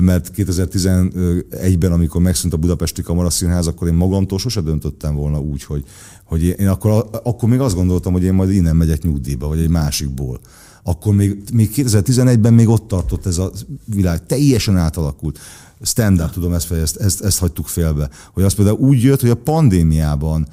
[0.00, 5.84] mert 2011-ben, amikor megszűnt a Budapesti Kamaraszínház, akkor én magamtól sose döntöttem volna úgy, hogy,
[6.24, 9.68] hogy én, akkor, akkor még azt gondoltam, hogy én majd innen megyek nyugdíjba, vagy egy
[9.68, 10.40] másikból
[10.82, 13.50] akkor még, még 2011-ben még ott tartott ez a
[13.84, 15.38] világ, teljesen átalakult.
[15.82, 18.10] Stand-up, tudom, ezt, ezt, ezt, ezt hagytuk félbe.
[18.32, 20.48] Hogy az például úgy jött, hogy a pandémiában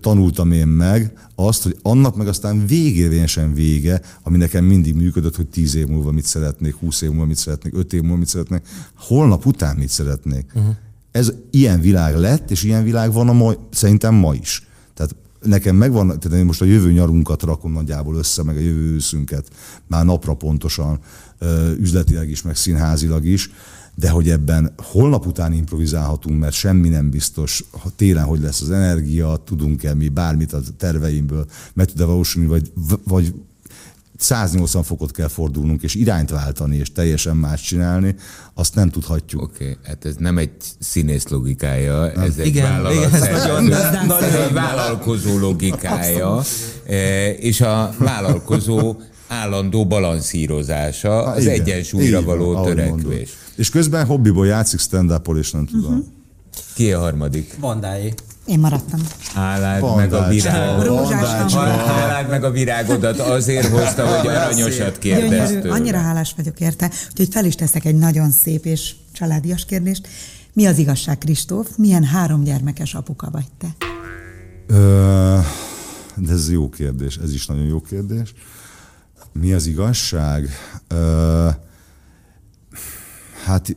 [0.00, 5.46] tanultam én meg azt, hogy annak meg aztán végérvényesen vége, ami nekem mindig működött, hogy
[5.46, 8.62] 10 év múlva mit szeretnék, 20 év múlva mit szeretnék, 5 év múlva mit szeretnék,
[8.96, 10.50] holnap után mit szeretnék.
[10.54, 10.74] Uh-huh.
[11.10, 14.66] Ez ilyen világ lett, és ilyen világ van a mai, szerintem ma is.
[14.94, 18.92] Tehát nekem megvan, tehát én most a jövő nyarunkat rakom nagyjából össze, meg a jövő
[18.92, 19.48] őszünket,
[19.86, 20.98] már napra pontosan,
[21.78, 23.50] üzletileg is, meg színházilag is,
[23.94, 28.70] de hogy ebben holnap után improvizálhatunk, mert semmi nem biztos, ha télen hogy lesz az
[28.70, 32.72] energia, tudunk-e mi bármit a terveimből, meg tud-e valósulni, vagy,
[33.04, 33.34] vagy
[34.16, 38.14] 180 fokot kell fordulnunk, és irányt váltani, és teljesen más csinálni,
[38.54, 39.42] azt nem tudhatjuk.
[39.42, 43.46] Oké, okay, hát ez nem egy színész logikája, ez egy Igen, vállalat, igen, ez ez,
[43.46, 43.72] nagyon-
[44.22, 46.42] ez egy vállalkozó logikája,
[46.86, 48.96] eh, és a vállalkozó
[49.28, 52.90] állandó balanszírozása, az igen, egyensúlyra így van, való ahogy törekvés.
[52.90, 53.28] mondod.
[53.56, 55.90] És közben hobbiból játszik stand és nem tudom.
[55.92, 56.04] Uh-huh.
[56.74, 57.56] Ki a harmadik?
[57.60, 58.14] Vandáé.
[58.46, 59.00] Én maradtam.
[59.34, 60.32] Hálád Van meg a dács.
[60.32, 60.82] virág.
[60.86, 61.78] Rózsás Van van.
[61.78, 67.28] Hálád meg a virágodat azért hozta, hogy aranyosat kérdezz Gyönyörű, annyira hálás vagyok érte, úgyhogy
[67.30, 70.08] fel is teszek egy nagyon szép és családias kérdést.
[70.52, 71.68] Mi az igazság, Kristóf?
[71.76, 73.66] Milyen három gyermekes apuka vagy te?
[74.66, 75.38] Ö,
[76.16, 78.34] de ez jó kérdés, ez is nagyon jó kérdés.
[79.40, 80.48] Mi az igazság?
[80.88, 81.48] Ö,
[83.44, 83.76] hát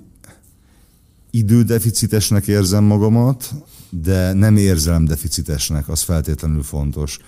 [1.29, 3.53] idődeficitesnek érzem magamat,
[3.89, 7.19] de nem érzelemdeficitesnek, az feltétlenül fontos.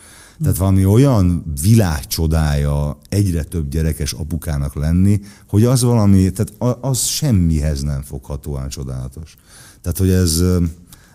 [0.41, 7.81] Tehát valami olyan világcsodája egyre több gyerekes apukának lenni, hogy az valami, tehát az semmihez
[7.81, 9.35] nem foghatóan csodálatos.
[9.81, 10.43] Tehát, hogy ez,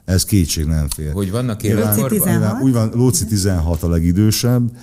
[0.05, 1.13] ez kétség nem fér.
[1.13, 2.09] Hogy vannak Lóci életkorban?
[2.09, 2.63] 16?
[2.63, 4.77] Úgy van, Lóci 16 a legidősebb,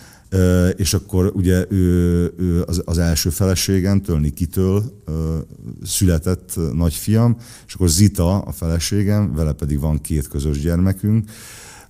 [0.75, 5.03] és akkor ugye ő, ő az, az első feleségemtől, Nikitől
[5.83, 11.29] született nagyfiam, és akkor Zita a feleségem, vele pedig van két közös gyermekünk,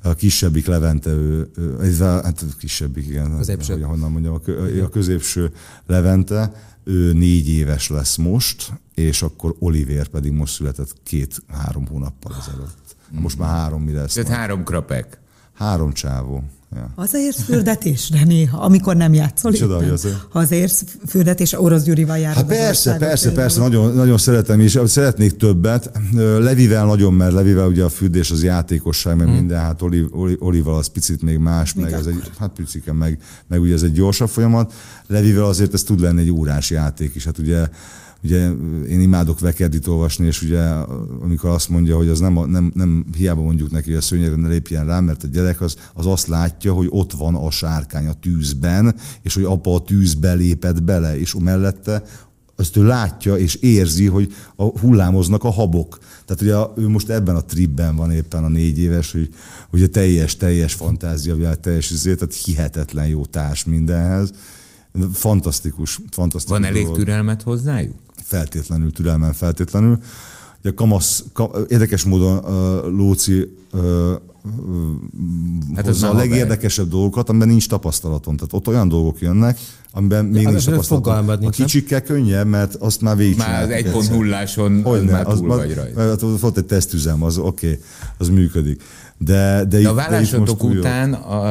[0.03, 3.73] a kisebbik Levente, ő, ő, ez- hát a kisebbik, igen, Középső.
[3.73, 5.51] hogy honnan mondjam, a, kö, a középső
[5.85, 12.95] Levente, ő négy éves lesz most, és akkor Oliver pedig most született két-három hónappal ezelőtt.
[13.11, 14.13] Most már három mi lesz?
[14.13, 15.20] Tehát három krapek.
[15.61, 16.43] Három csávó.
[16.75, 16.91] Ja.
[16.95, 19.75] Hazaérsz fürdetésre néha, amikor nem játszol éppen?
[19.75, 20.27] hogy azért?
[20.29, 23.41] Hazaérsz fürdetésre, Orosz Gyurival járod Hát persze, persze, például.
[23.41, 25.91] persze, nagyon, nagyon szeretem, és szeretnék többet.
[26.39, 30.77] Levivel nagyon, mert Levivel ugye a fürdés, az játékosság, meg minden, hát Oli, Oli, Olival
[30.77, 34.29] az picit még más, meg ez egy, hát picike, meg, meg ugye ez egy gyorsabb
[34.29, 34.73] folyamat.
[35.07, 37.67] Levivel azért ez tud lenni egy órás játék is, hát ugye
[38.23, 38.49] Ugye
[38.89, 40.61] én imádok Vekerdit olvasni, és ugye
[41.21, 44.47] amikor azt mondja, hogy az nem, nem, nem hiába mondjuk neki, hogy a szőnyegre ne
[44.47, 48.13] lépjen rá, mert a gyerek az, az azt látja, hogy ott van a sárkány a
[48.13, 52.03] tűzben, és hogy apa a tűzbe lépett bele, és mellette
[52.61, 55.97] azt ő látja és érzi, hogy a hullámoznak a habok.
[56.25, 59.29] Tehát ugye ő most ebben a tripben van éppen a négy éves, hogy
[59.71, 64.31] ugye teljes, teljes fantázia, teljes izé, tehát hihetetlen jó társ mindenhez.
[65.13, 66.59] Fantasztikus, fantasztikus.
[66.59, 66.97] Van elég dolog.
[66.97, 67.95] türelmet hozzájuk?
[68.31, 69.97] Feltétlenül, türelmen feltétlenül.
[70.63, 73.81] Ugye kamasz, ka, érdekes módon uh, Lóci uh,
[75.75, 78.35] Hát hát az a legérdekesebb dolgokat, amiben nincs tapasztalatom.
[78.35, 79.59] Tehát ott olyan dolgok jönnek,
[79.91, 81.29] amiben még nincs ezzel tapasztalatom.
[81.29, 85.57] A nincs, kicsikkel könnyebb, mert azt már végig Már az 1.0-áson Hogyne, már túl az,
[85.57, 85.99] vagy rajta.
[85.99, 87.79] mert ott volt egy tesztüzem, az oké, okay,
[88.17, 88.83] az működik.
[89.17, 91.45] De, de, De itt- a vállásotok után a,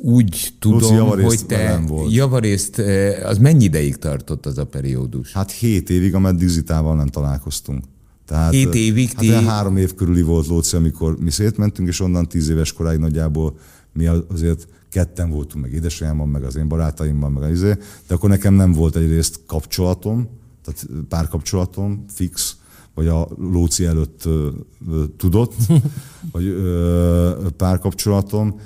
[0.00, 2.12] úgy tudom, javarészt hogy te volt.
[2.12, 5.32] javarészt, ö, az mennyi ideig tartott az a periódus?
[5.32, 7.84] Hát hét évig, ameddig Zitával nem találkoztunk.
[8.26, 12.28] Tehát, Hét évig hát ti- három év körüli volt Lóci, amikor mi szétmentünk, és onnan
[12.28, 13.58] tíz éves koráig nagyjából
[13.92, 17.74] mi azért ketten voltunk, meg édesanyámmal, meg az én barátaimmal, meg az izé,
[18.06, 20.28] de akkor nekem nem volt egyrészt kapcsolatom,
[20.64, 22.56] tehát párkapcsolatom fix,
[22.94, 24.48] vagy a Lóci előtt ö,
[24.90, 25.54] ö, tudott,
[26.32, 28.60] vagy ö, párkapcsolatom,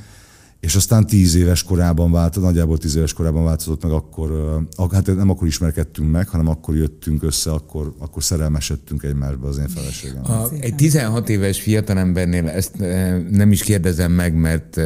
[0.63, 4.59] és aztán tíz éves korában változott, nagyjából tíz éves korában változott meg, akkor,
[4.93, 9.69] hát nem akkor ismerkedtünk meg, hanem akkor jöttünk össze, akkor, akkor szerelmesedtünk egymásba az én
[9.69, 10.25] feleségem.
[10.25, 12.77] A, egy 16 éves fiatalembernél ezt
[13.31, 14.81] nem is kérdezem meg, mert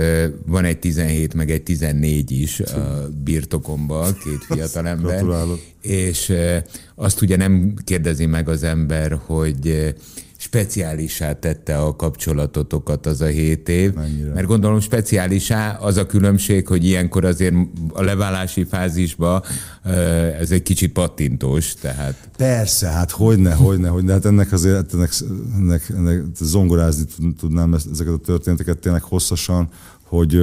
[0.46, 5.10] van egy 17 meg egy 14 is a birtokomban, két fiatalember.
[5.10, 5.60] Gratulálok.
[5.80, 6.32] És
[6.94, 9.94] azt ugye nem kérdezi meg az ember, hogy
[10.46, 13.94] speciálisá tette a kapcsolatotokat az a hét év.
[13.94, 14.32] Mennyire?
[14.32, 17.54] Mert gondolom speciálisá az a különbség, hogy ilyenkor azért
[17.92, 19.42] a leválási fázisban
[19.82, 19.90] e,
[20.40, 24.12] ez egy kicsit pattintós, tehát Persze, hát hogyne, hogyne, hogyne.
[24.12, 25.10] Hát ennek azért, ennek,
[25.56, 29.68] ennek, ennek zongorázni tud- tudnám ezeket a történeteket tényleg hosszasan,
[30.02, 30.34] hogy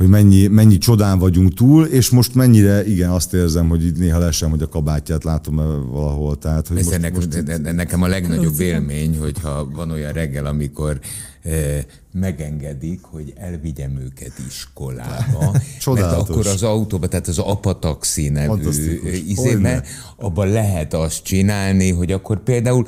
[0.00, 4.18] hogy mennyi, mennyi csodán vagyunk túl, és most mennyire, igen, azt érzem, hogy így néha
[4.18, 6.38] lesem, hogy a kabátját látom -e valahol.
[6.38, 10.46] Tehát, hogy most, most, most ne, ne, nekem a legnagyobb élmény, hogyha van olyan reggel,
[10.46, 11.00] amikor
[12.12, 16.28] megengedik, hogy elvigyem őket iskolába, mert Csodálatos.
[16.28, 18.68] akkor az autóba, tehát az apataxi nevű
[19.26, 19.82] izébe,
[20.16, 22.86] abban lehet azt csinálni, hogy akkor például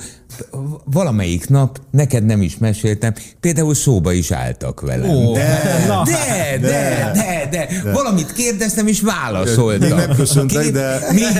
[0.85, 5.11] valamelyik nap, neked nem is meséltem, például szóba is álltak velem.
[5.11, 6.03] Ó, de, na.
[6.05, 9.89] de, de, de, de, de, valamit kérdeztem, és válaszoltam.
[9.89, 11.35] Még nem köszöntek, de- nem,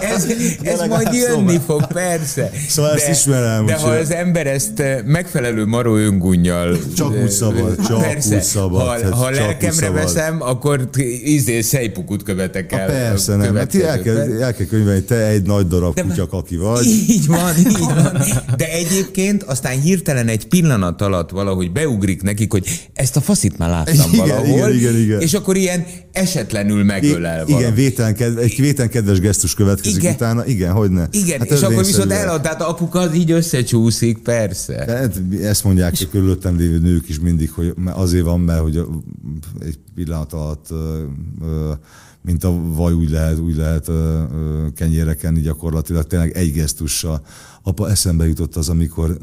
[0.14, 0.24] ez, ez,
[0.62, 1.60] ez legalább majd jönni szóba.
[1.60, 2.50] fog, persze.
[2.68, 6.78] Szóval ezt ismerem, De ha az ember ezt megfelelő maró öngunnyal...
[6.96, 10.88] Csak úgy szabad, csak persze, úgy szabad, Ha, hát ha lelkemre veszem, akkor
[11.24, 12.86] izé szejpukut követek Ha el.
[12.86, 13.56] persze, a nem.
[13.56, 16.86] Hát el kell, el kell könyvelni, te egy nagy darab De- kutya aki vagy.
[16.86, 18.16] Így van, így van.
[18.56, 23.68] De egyébként aztán hirtelen egy pillanat alatt valahogy beugrik nekik, hogy ezt a faszit már
[23.70, 25.20] láttam Igen, valahol, igen, igen, igen.
[25.20, 27.74] és akkor ilyen esetlenül megölel Igen, valami.
[27.74, 30.12] vételen, ked- egy vételen kedves gesztus következik Igen.
[30.14, 30.46] utána.
[30.46, 31.04] Igen, hogy ne.
[31.10, 32.28] Igen, Hát és akkor viszont törvényszerűen.
[32.28, 34.84] elad, tehát apuka az így összecsúszik, persze.
[34.86, 38.86] De hát ezt mondják a körülöttem lévő nők is mindig, hogy azért van, mert hogy
[39.60, 40.68] egy pillanat alatt
[42.24, 43.90] mint a vaj úgy lehet, úgy lehet
[44.74, 47.22] kenyérre kenni gyakorlatilag, tényleg egy gesztussal.
[47.62, 49.18] Apa, eszembe jutott az, amikor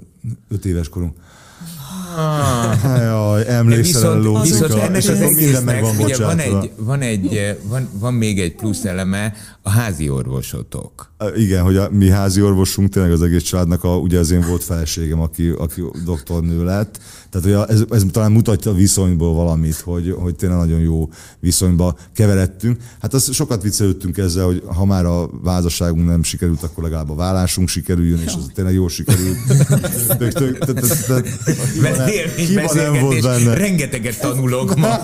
[0.47, 1.13] öt éves korunk,
[2.83, 6.39] Jaj, emlékszel a viszont, viszont ennek és az akkor minden egésznek meg van ugye van,
[6.39, 11.08] egy, van, egy, eh, van, van még egy plusz eleme, a házi orvosotok.
[11.35, 14.63] Igen, hogy a mi házi orvosunk tényleg az egész családnak, a, ugye az én volt
[14.63, 16.99] feleségem, aki, aki doktornő lett.
[17.29, 21.95] Tehát ugye ez, ez talán mutatja a viszonyból valamit, hogy, hogy tényleg nagyon jó viszonyba
[22.13, 22.77] keveredtünk.
[23.01, 27.15] Hát az sokat viccelődtünk ezzel, hogy ha már a házasságunk nem sikerült, akkor legalább a
[27.15, 29.37] vállásunk sikerüljön, és az tényleg jól sikerült.
[32.35, 33.53] Hiba nem- volt benne.
[33.53, 34.87] rengeteget tanulok ma.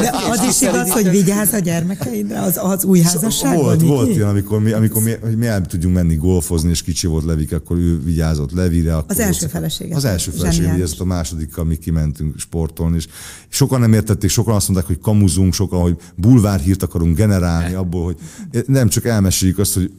[0.00, 3.62] De az is igaz, hogy vigyázz a gyermekeidre, az, az új házasságban?
[3.62, 7.06] Volt, volt ilyen, amikor mi, amikor mi, hogy mi el tudjunk menni golfozni, és kicsi
[7.06, 8.96] volt Levik, akkor ő vigyázott Levire.
[8.96, 9.96] Akkor Az első felesége.
[9.96, 10.76] Az első feleségem Zseniális.
[10.76, 13.06] vigyázott, a másodikkal mi kimentünk sportolni, és
[13.48, 18.16] sokan nem értették, sokan azt mondták, hogy kamuzunk, sokan, hogy bulvárhírt akarunk generálni abból, hogy
[18.66, 19.90] nem csak elmeséljük azt, hogy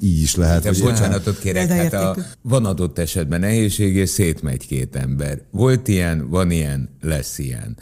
[0.00, 0.62] így is lehet.
[0.62, 5.40] De hogy bocsánatot kérek, hát a, van adott esetben nehézség, és szétmegy két ember.
[5.50, 7.76] Volt ilyen, van ilyen, lesz ilyen.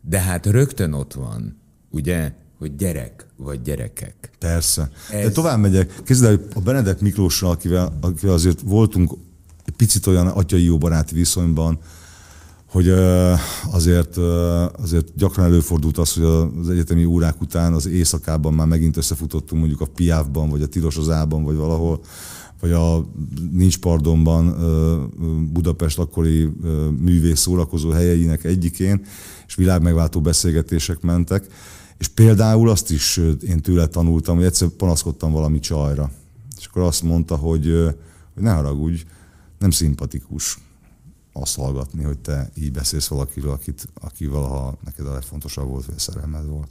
[0.00, 4.30] De hát rögtön ott van, ugye, hogy gyerek vagy gyerekek.
[4.38, 4.90] Persze.
[5.10, 5.22] Ez...
[5.22, 6.02] De tovább megyek.
[6.04, 9.12] Képzeld el, a Benedek Miklóssal, akivel, akivel azért voltunk
[9.64, 11.78] egy picit olyan atyai jó baráti viszonyban,
[12.66, 12.88] hogy
[13.70, 14.16] azért,
[14.72, 16.24] azért gyakran előfordult az, hogy
[16.60, 21.44] az egyetemi órák után az éjszakában már megint összefutottunk mondjuk a Piávban, vagy a Tirosozában,
[21.44, 22.00] vagy valahol,
[22.60, 23.06] vagy a
[23.52, 24.56] Nincs Pardonban
[25.52, 26.50] Budapest akkori
[27.00, 29.04] művész szórakozó helyeinek egyikén,
[29.46, 31.46] és világmegváltó beszélgetések mentek.
[31.98, 36.10] És például azt is én tőle tanultam, hogy egyszer panaszkodtam valami csajra.
[36.58, 37.66] És akkor azt mondta, hogy,
[38.34, 39.02] hogy ne haragudj,
[39.58, 40.58] nem szimpatikus
[41.32, 45.94] azt hallgatni, hogy te így beszélsz valakiről, akit, aki valaha neked a legfontosabb volt, vagy
[45.96, 46.68] a szerelmed volt.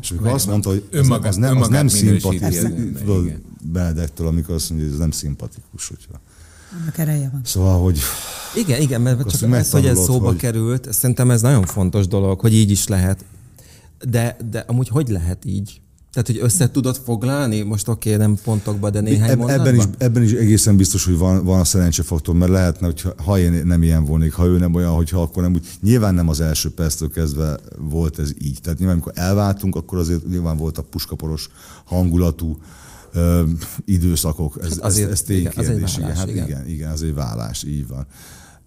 [0.00, 2.56] És amikor azt mondta, hogy az, Önmagát- az nem, az nem szimpatikus,
[2.98, 3.40] tudod.
[3.62, 6.20] Benedektől, amikor azt mondja, hogy ez nem szimpatikus, hogyha
[6.80, 7.40] Annak ereje van.
[7.44, 7.98] Szóval, hogy
[8.54, 12.06] Igen, igen, mert Akkor csak ez, hogy ez szóba hogy- került, szerintem ez nagyon fontos
[12.08, 13.24] dolog, hogy így is lehet.
[14.04, 15.80] De, de amúgy hogy lehet így?
[16.16, 17.62] Tehát, hogy össze tudod foglalni?
[17.62, 19.62] Most oké, okay, nem pontokba, de néhány Eb- mondatba?
[19.62, 23.38] ebben, is, ebben is egészen biztos, hogy van, van a szerencsefaktor, mert lehetne, hogy ha
[23.38, 25.66] én nem ilyen volnék, ha ő nem olyan, hogyha akkor nem úgy.
[25.82, 28.58] Nyilván nem az első perctől kezdve volt ez így.
[28.62, 31.48] Tehát nyilván, amikor elváltunk, akkor azért nyilván voltak puskaporos
[31.84, 32.58] hangulatú
[33.12, 33.42] ö,
[33.84, 34.58] időszakok.
[34.62, 35.96] Ez, Hát azért, ez, ez az ténykérdés.
[35.96, 36.46] Igen, válás, hát igen.
[36.46, 38.06] igen, igen, az egy vállás, így van.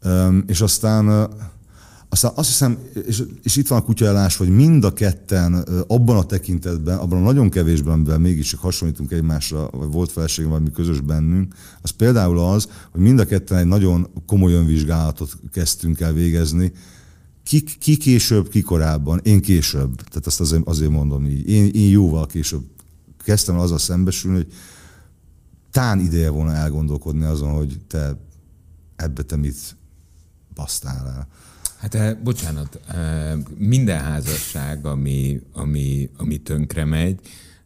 [0.02, 1.30] Öm, és aztán
[2.10, 5.54] aztán azt hiszem, és, és itt van a kutyaelás, hogy mind a ketten
[5.88, 10.50] abban a tekintetben, abban a nagyon kevésben, amiben mégis csak hasonlítunk egymásra, vagy volt felségem
[10.50, 16.00] valami közös bennünk, az például az, hogy mind a ketten egy nagyon komoly önvizsgálatot kezdtünk
[16.00, 16.72] el végezni,
[17.44, 21.90] ki, ki később, ki korábban, én később, tehát azt azért, azért mondom így, én, én
[21.90, 22.64] jóval később
[23.24, 24.54] kezdtem el azzal szembesülni, hogy
[25.72, 28.18] tán ideje volna elgondolkodni azon, hogy te
[28.96, 29.78] ebbe te mit
[30.54, 31.28] basztál el.
[31.80, 37.20] Hát eh, bocsánat, eh, minden házasság, ami, ami, ami tönkre megy,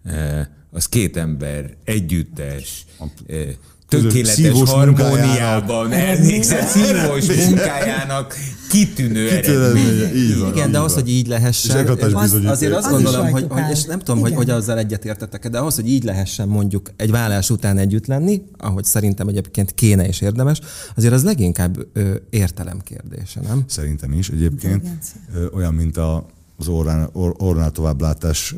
[0.04, 2.86] eh, az két ember együttes,
[3.28, 3.56] eh,
[4.02, 8.36] tökéletes szívós harmóniában elvégzett szívós munkájának
[8.70, 9.56] kitűnő eredmény.
[9.56, 10.52] Eredménye, így van.
[10.52, 10.90] Igen, így de van.
[10.90, 14.44] hogy így lehessen, az, azért azt Az gondolom, hogy, hogy, és nem tudom, hogy, Igen.
[14.44, 18.84] hogy azzal egyetértetek de ahhoz, hogy így lehessen mondjuk egy vállás után együtt lenni, ahogy
[18.84, 20.60] szerintem egyébként kéne és érdemes,
[20.96, 23.64] azért az leginkább ö, értelem kérdése, nem?
[23.68, 24.88] Szerintem is egyébként.
[25.36, 26.26] Ö, Olyan, mint a,
[26.64, 28.56] az orrán, or, orránál továbblátás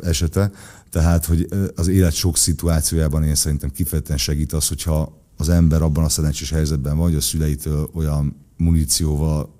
[0.00, 0.50] esete.
[0.90, 6.04] Tehát, hogy az élet sok szituációjában én szerintem kifejezetten segít az, hogyha az ember abban
[6.04, 9.54] a szerencsés helyzetben van, hogy a szüleitől olyan munícióval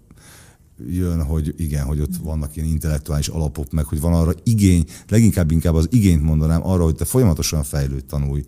[0.89, 5.51] jön, hogy igen, hogy ott vannak ilyen intellektuális alapok, meg hogy van arra igény, leginkább
[5.51, 8.45] inkább az igényt mondanám arra, hogy te folyamatosan fejlődj, tanulj,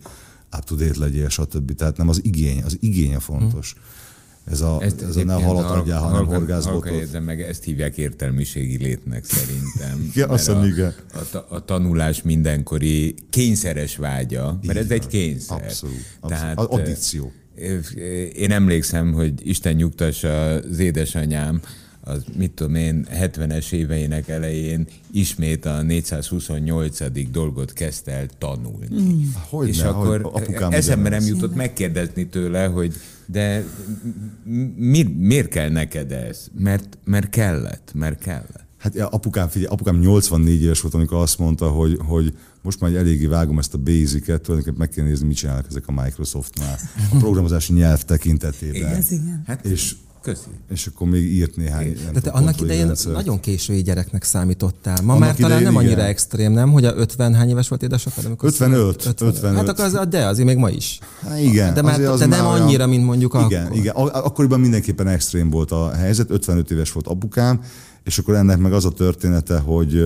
[0.57, 1.75] up to date legyél, stb.
[1.75, 3.75] Tehát nem az igény, az igény fontos.
[4.51, 7.11] Ez a, ez a ne halat adjál, hanem horgászbotot.
[7.11, 10.03] de meg ezt hívják értelmiségi létnek szerintem.
[10.13, 10.93] Igen, azt hiszem, igen.
[11.13, 15.09] a, a, a, tanulás mindenkori kényszeres vágya, mert ez Így egy van.
[15.09, 15.63] kényszer.
[15.63, 16.55] Abszolút, abszolút.
[16.55, 17.31] Tehát, addikció.
[18.35, 21.61] Én emlékszem, hogy Isten nyugtassa az édesanyám,
[22.05, 27.29] az mit tudom én, 70-es éveinek elején ismét a 428.
[27.31, 28.87] dolgot kezdte el tanulni.
[28.93, 29.21] Mm.
[29.49, 32.93] Hogyne, és hogy akkor apukám eszembe nem jutott megkérdezni tőle, hogy
[33.25, 33.65] de
[34.75, 36.47] mi, miért kell neked ez?
[36.57, 38.65] Mert, mert kellett, mert kellett.
[38.77, 43.25] Hát apukám, figyelj, apukám 84 éves volt, amikor azt mondta, hogy, hogy most már eléggé
[43.25, 46.79] vágom ezt a basic-et, tulajdonképpen meg kell nézni, mit csinálnak ezek a Microsoftnál,
[47.11, 48.95] a programozási nyelv tekintetében.
[48.95, 49.43] Ez igen.
[49.45, 49.95] Hát, És,
[50.25, 50.47] köszi.
[50.69, 51.85] és akkor még írt néhány.
[51.85, 53.15] nem De te tudom, annak idején rendszert.
[53.15, 54.97] nagyon késői gyereknek számítottál.
[55.03, 56.05] Ma Annak már talán nem annyira igen.
[56.05, 56.71] extrém, nem?
[56.71, 58.25] Hogy a 50 hány éves volt édesapád?
[58.25, 59.21] amikor 55, született?
[59.21, 59.55] 55.
[59.55, 60.99] Hát akkor az, de azért még ma is.
[61.21, 61.73] Hát igen.
[61.73, 63.77] De, már, az de nem már annyira, mint mondjuk Igen, akkor.
[63.77, 63.95] igen.
[63.95, 67.61] Akkoriban mindenképpen extrém volt a helyzet, 55 éves volt apukám,
[68.03, 70.05] és akkor ennek meg az a története, hogy,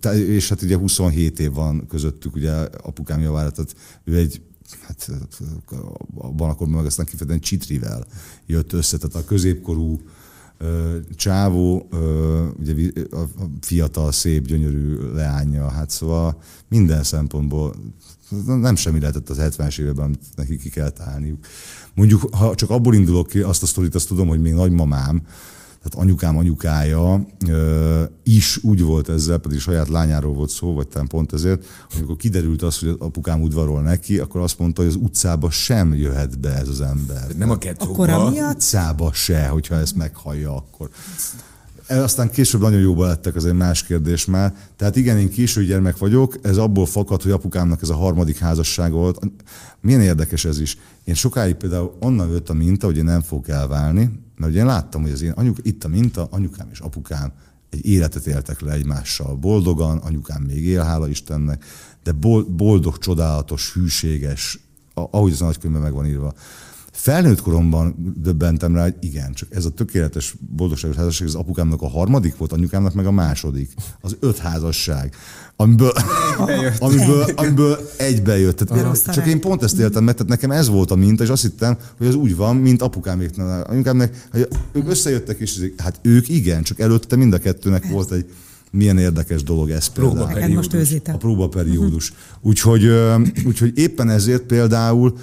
[0.00, 2.52] te- és hát ugye 27 év van közöttük, ugye
[2.82, 4.40] apukám javára, tehát ő egy
[4.80, 5.10] hát
[6.14, 8.06] abban akkor meg aztán kifejezetten csitrivel
[8.46, 10.00] jött össze, tehát a középkorú
[11.16, 11.88] csávó,
[12.58, 13.24] ugye a
[13.60, 17.74] fiatal, szép, gyönyörű leánya, hát szóval minden szempontból
[18.46, 21.46] nem semmi lehetett az 70-es években, amit neki ki kellett állniuk.
[21.94, 25.22] Mondjuk, ha csak abból indulok ki, azt a sztorit, azt tudom, hogy még nagymamám,
[25.82, 31.06] tehát anyukám anyukája ö, is úgy volt ezzel, pedig saját lányáról volt szó, vagy talán
[31.06, 34.96] pont ezért, hogy amikor kiderült az, hogy apukám udvarol neki, akkor azt mondta, hogy az
[34.96, 37.26] utcába sem jöhet be ez az ember.
[37.36, 38.26] Nem a Akkor kecóba.
[38.26, 40.88] amiatt utcába se, hogyha ezt meghallja, akkor.
[41.86, 44.54] E, Aztán később nagyon jóba lettek, az egy más kérdés már.
[44.76, 48.92] Tehát igen, én késői gyermek vagyok, ez abból fakad, hogy apukámnak ez a harmadik házasság
[48.92, 49.18] volt.
[49.80, 50.78] Milyen érdekes ez is.
[51.04, 54.10] Én sokáig például onnan jött a minta, hogy én nem fogok elválni,
[54.40, 57.32] mert ugye én láttam, hogy az én anyuk, itt a minta, anyukám és apukám
[57.70, 61.64] egy életet éltek le egymással boldogan, anyukám még él, hála Istennek,
[62.02, 64.58] de bol- boldog, csodálatos, hűséges,
[64.94, 66.34] ahogy az a nagykönyvben meg van írva.
[67.00, 71.88] Felnőtt koromban döbbentem rá, hogy igen, csak ez a tökéletes boldogságos házasság, az apukámnak a
[71.88, 73.74] harmadik volt, anyukámnak meg a második.
[74.00, 75.14] Az öt házasság,
[75.56, 75.92] amiből,
[76.78, 78.56] amiből, amiből egybe jött.
[78.56, 81.42] Tehát csak én pont ezt éltem meg, tehát nekem ez volt a minta, és azt
[81.42, 83.62] hittem, hogy az úgy van, mint apukáméknál.
[83.62, 88.30] Anyukámnak, hogy ők összejöttek, és hát ők igen, csak előtte mind a kettőnek volt egy
[88.70, 90.14] milyen érdekes dolog ez például.
[90.14, 90.48] Próbaperiódus.
[90.48, 91.14] neked most őzítem.
[91.14, 92.12] A próbaperiódus.
[92.40, 93.14] Úgyhogy, ö,
[93.46, 95.14] úgyhogy éppen ezért például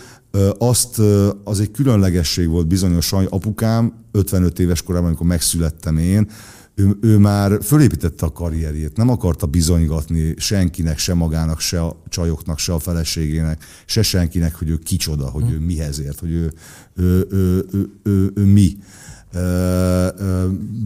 [0.58, 1.02] azt,
[1.44, 6.30] az egy különlegesség volt bizonyosan, hogy apukám 55 éves korában, amikor megszülettem én,
[6.76, 12.60] ő, ő már fölépítette a karrierjét, nem akarta bizonygatni senkinek, se magának, se a csajoknak,
[12.60, 16.54] se a feleségének, se senkinek, hogy ő kicsoda, hogy ő mihez ért, hogy ő,
[16.96, 18.78] ő, ő, ő, ő, ő mi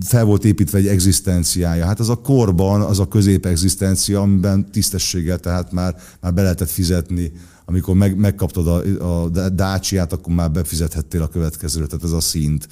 [0.06, 1.86] fel volt építve egy egzisztenciája.
[1.86, 7.32] Hát az a korban, az a középegzisztencia, amiben tisztességgel tehát már, már be lehetett fizetni,
[7.72, 12.68] amikor meg, megkaptad a, a dácsiát, akkor már befizethettél a következőre, tehát ez a szint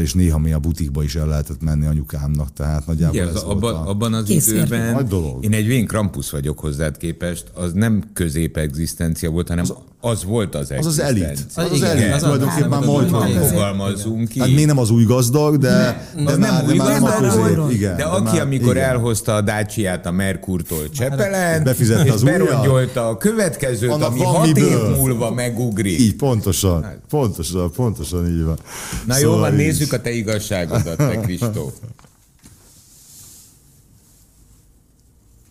[0.00, 3.74] és néha mi a butikba is el lehetett menni anyukámnak, tehát nagyjából Igen, ez abban,
[3.74, 3.88] a...
[3.88, 5.44] abban az időben Nagy dolog.
[5.44, 10.54] én egy vén Krampus vagyok hozzád képest, az nem középegzisztencia volt, hanem az, az volt
[10.54, 11.46] az Az az elit.
[11.54, 12.16] Az az elit.
[12.18, 14.40] Tulajdonképpen majd fogalmazzunk ki.
[14.40, 15.68] Hát még nem az új gazdag, de,
[16.16, 17.70] de, de már, nem, új már nem a.
[17.70, 18.88] Igen, de, de aki, már, amikor igen.
[18.88, 24.96] elhozta a Dacia-t a Merkurtól Csepelen, Befizette az berongyolta a következőt, Annak ami hat év
[24.96, 26.00] múlva megugrik.
[26.00, 26.86] Így, pontosan.
[27.08, 28.58] Pontosan, pontosan így van.
[29.06, 31.74] Na jó, van, nézzük a te igazságodat, te Kristóf.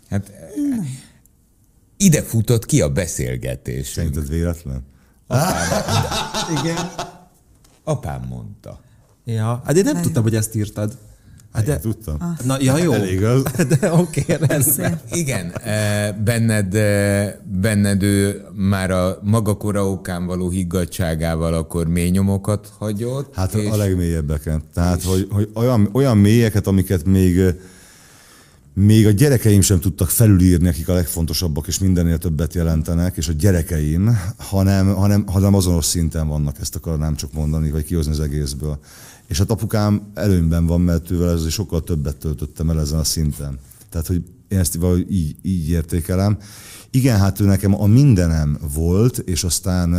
[0.09, 0.31] Hát
[1.97, 3.87] ide futott ki a beszélgetés.
[3.87, 4.85] Szerinted véletlen?
[5.27, 5.83] Apám,
[6.59, 6.91] Igen.
[7.83, 8.81] Apám mondta.
[9.23, 10.97] Ja, hát én nem tudtam, hogy ezt írtad.
[11.53, 12.15] Hát de, tudtam.
[12.19, 12.45] Ah.
[12.45, 12.91] Na, ja, jó.
[12.91, 13.43] Elég az.
[13.79, 14.99] De oké, okay, rendben.
[15.11, 22.71] Igen, eh, benned, eh, benned ő már a maga koraokán való higgadságával akkor mély nyomokat
[22.77, 23.35] hagyott.
[23.35, 24.63] Hát és, a legmélyebbeken.
[24.73, 25.05] Tehát, és...
[25.05, 27.55] hogy, hogy olyan, olyan mélyeket, amiket még eh,
[28.73, 33.33] még a gyerekeim sem tudtak felülírni, akik a legfontosabbak, és mindennél többet jelentenek, és a
[33.33, 38.79] gyerekeim, hanem, hanem, hanem azonos szinten vannak, ezt akarnám csak mondani, vagy kihozni az egészből.
[39.27, 43.59] És hát apukám előnyben van, mert ővel ez sokkal többet töltöttem el ezen a szinten.
[43.89, 46.37] Tehát, hogy én ezt valahogy így, így értékelem.
[46.89, 49.89] Igen, hát ő nekem a mindenem volt, és aztán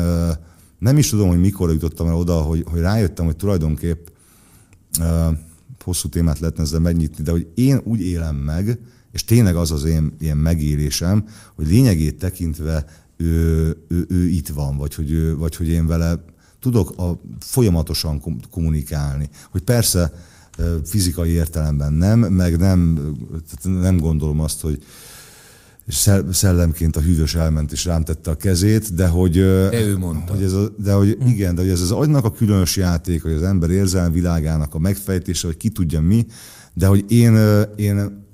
[0.78, 4.06] nem is tudom, hogy mikor jutottam el oda, hogy, hogy rájöttem, hogy tulajdonképp
[5.82, 8.78] hosszú témát lehetne ezzel megnyitni, de hogy én úgy élem meg,
[9.12, 11.24] és tényleg az az én ilyen megélésem,
[11.54, 12.84] hogy lényegét tekintve
[13.16, 16.24] ő, ő, ő itt van, vagy hogy, ő, vagy hogy én vele
[16.60, 19.28] tudok a, folyamatosan kommunikálni.
[19.50, 20.12] Hogy persze
[20.84, 22.98] fizikai értelemben nem, meg nem,
[23.62, 24.82] nem gondolom azt, hogy
[26.32, 29.32] szellemként a hűvös elment és rám tette a kezét, de hogy...
[29.32, 30.34] De ő mondta.
[30.34, 33.32] Hogy ez a, de hogy igen, de hogy ez az agynak a különös játék, hogy
[33.32, 36.26] az ember érzelmi világának a megfejtése, hogy ki tudja mi,
[36.74, 37.36] de hogy én,
[37.76, 38.24] én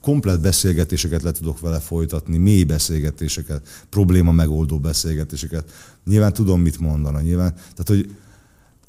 [0.00, 5.70] komplet beszélgetéseket le tudok vele folytatni, mély beszélgetéseket, probléma megoldó beszélgetéseket.
[6.04, 7.20] Nyilván tudom, mit mondana.
[7.20, 8.10] Nyilván, tehát, hogy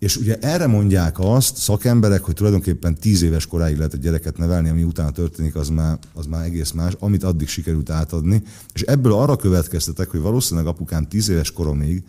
[0.06, 4.70] és ugye erre mondják azt szakemberek, hogy tulajdonképpen tíz éves koráig lehet egy gyereket nevelni,
[4.70, 8.43] ami utána történik, az már, az már egész más, amit addig sikerült átadni.
[8.74, 12.03] És ebből arra következtetek, hogy valószínűleg apukám tíz éves koromig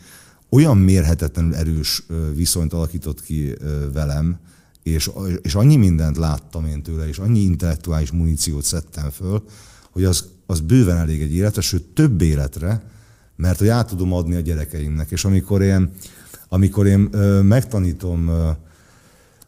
[0.49, 3.55] olyan mérhetetlenül erős viszonyt alakított ki
[3.93, 4.39] velem,
[4.83, 5.11] és,
[5.43, 9.43] és annyi mindent láttam én tőle, és annyi intellektuális muníciót szedtem föl,
[9.91, 12.83] hogy az, az bőven elég egy életre, sőt több életre,
[13.37, 15.11] mert hogy át tudom adni a gyerekeimnek.
[15.11, 15.93] És amikor én
[16.49, 17.01] amikor én
[17.43, 18.31] megtanítom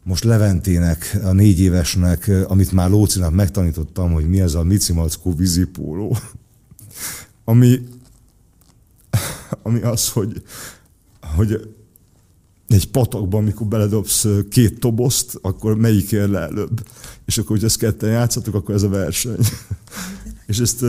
[0.02, 6.16] most Leventének, a négy évesnek, amit már Lócinak megtanítottam, hogy mi ez a Micimackó vízipóló,
[7.44, 7.80] ami,
[9.62, 10.42] ami az, hogy,
[11.20, 11.74] hogy
[12.68, 16.86] egy patakban, amikor beledobsz két tobozt, akkor melyik ér le előbb.
[17.24, 19.38] És akkor, hogy ezt ketten játszatok, akkor ez a verseny.
[20.46, 20.82] és ezt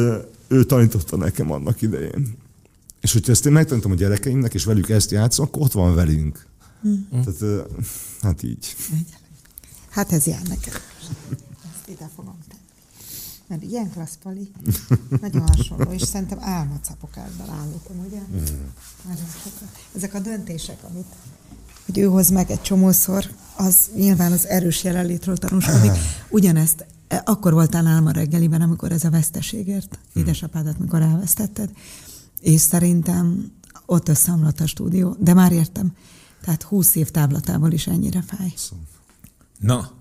[0.47, 2.37] ő tanította nekem annak idején.
[2.99, 6.45] És hogyha ezt én megtanítom a gyerekeimnek, és velük ezt játszom, akkor ott van velünk.
[6.87, 6.93] Mm.
[7.09, 7.67] Tehát,
[8.21, 8.75] hát így.
[9.89, 10.73] Hát ez jár nekem.
[11.75, 12.61] Ezt ide fogom tenni.
[13.47, 14.51] Mert ilyen klassz pali,
[15.21, 18.19] nagyon hasonló, és szerintem álmacapokásban állítom, ugye?
[18.19, 18.65] Mm.
[19.07, 19.69] Nagyon sokat.
[19.95, 21.05] Ezek a döntések, amit
[21.85, 23.25] hogy ő hoz meg egy csomószor,
[23.55, 25.91] az nyilván az erős jelenlétről tanúskodik.
[26.29, 30.21] Ugyanezt e, akkor voltál álma reggeliben, amikor ez a veszteségért, mm.
[30.21, 31.69] édesapádat, mikor elvesztetted
[32.41, 33.51] és szerintem
[33.85, 35.93] ott összeomlott a stúdió, de már értem.
[36.41, 38.53] Tehát 20 év táblatából is ennyire fáj.
[39.59, 39.91] Na,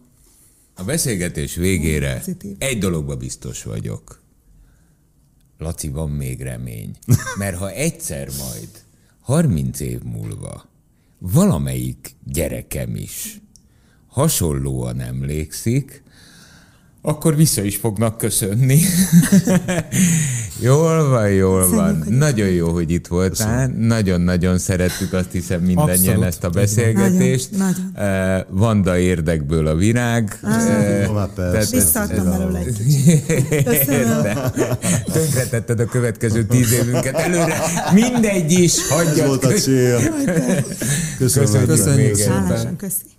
[0.75, 2.57] a beszélgetés végére Pozitív.
[2.59, 4.23] egy dologba biztos vagyok.
[5.59, 6.97] Laci, van még remény.
[7.39, 8.69] Mert ha egyszer majd,
[9.21, 10.69] 30 év múlva,
[11.19, 13.41] valamelyik gyerekem is
[14.07, 16.03] hasonlóan emlékszik,
[17.01, 18.81] akkor vissza is fognak köszönni.
[20.61, 22.05] jól van, jól van.
[22.09, 23.67] Nagyon jó, hogy itt voltál.
[23.67, 26.25] Nagyon-nagyon szerettük azt hiszem mindannyian Abszolút.
[26.25, 27.51] ezt a beszélgetést.
[27.51, 28.39] Nagyon, nagyon.
[28.39, 30.39] Uh, Vanda érdekből a virág.
[30.43, 33.23] Uh, Visszaadtam belőle egy
[35.13, 37.57] Tönkretetted a következő tíz évünket előre.
[37.93, 39.27] Mindegy is, hagyjad.
[39.27, 39.99] volt a cél.
[41.19, 41.67] Köszönöm.
[41.67, 42.77] Köszönjük, Köszönjük szépen.
[42.77, 43.17] Köszönjük.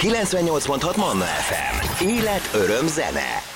[0.00, 2.04] 98.6 Manna FM.
[2.06, 3.55] Élet, öröm, zene.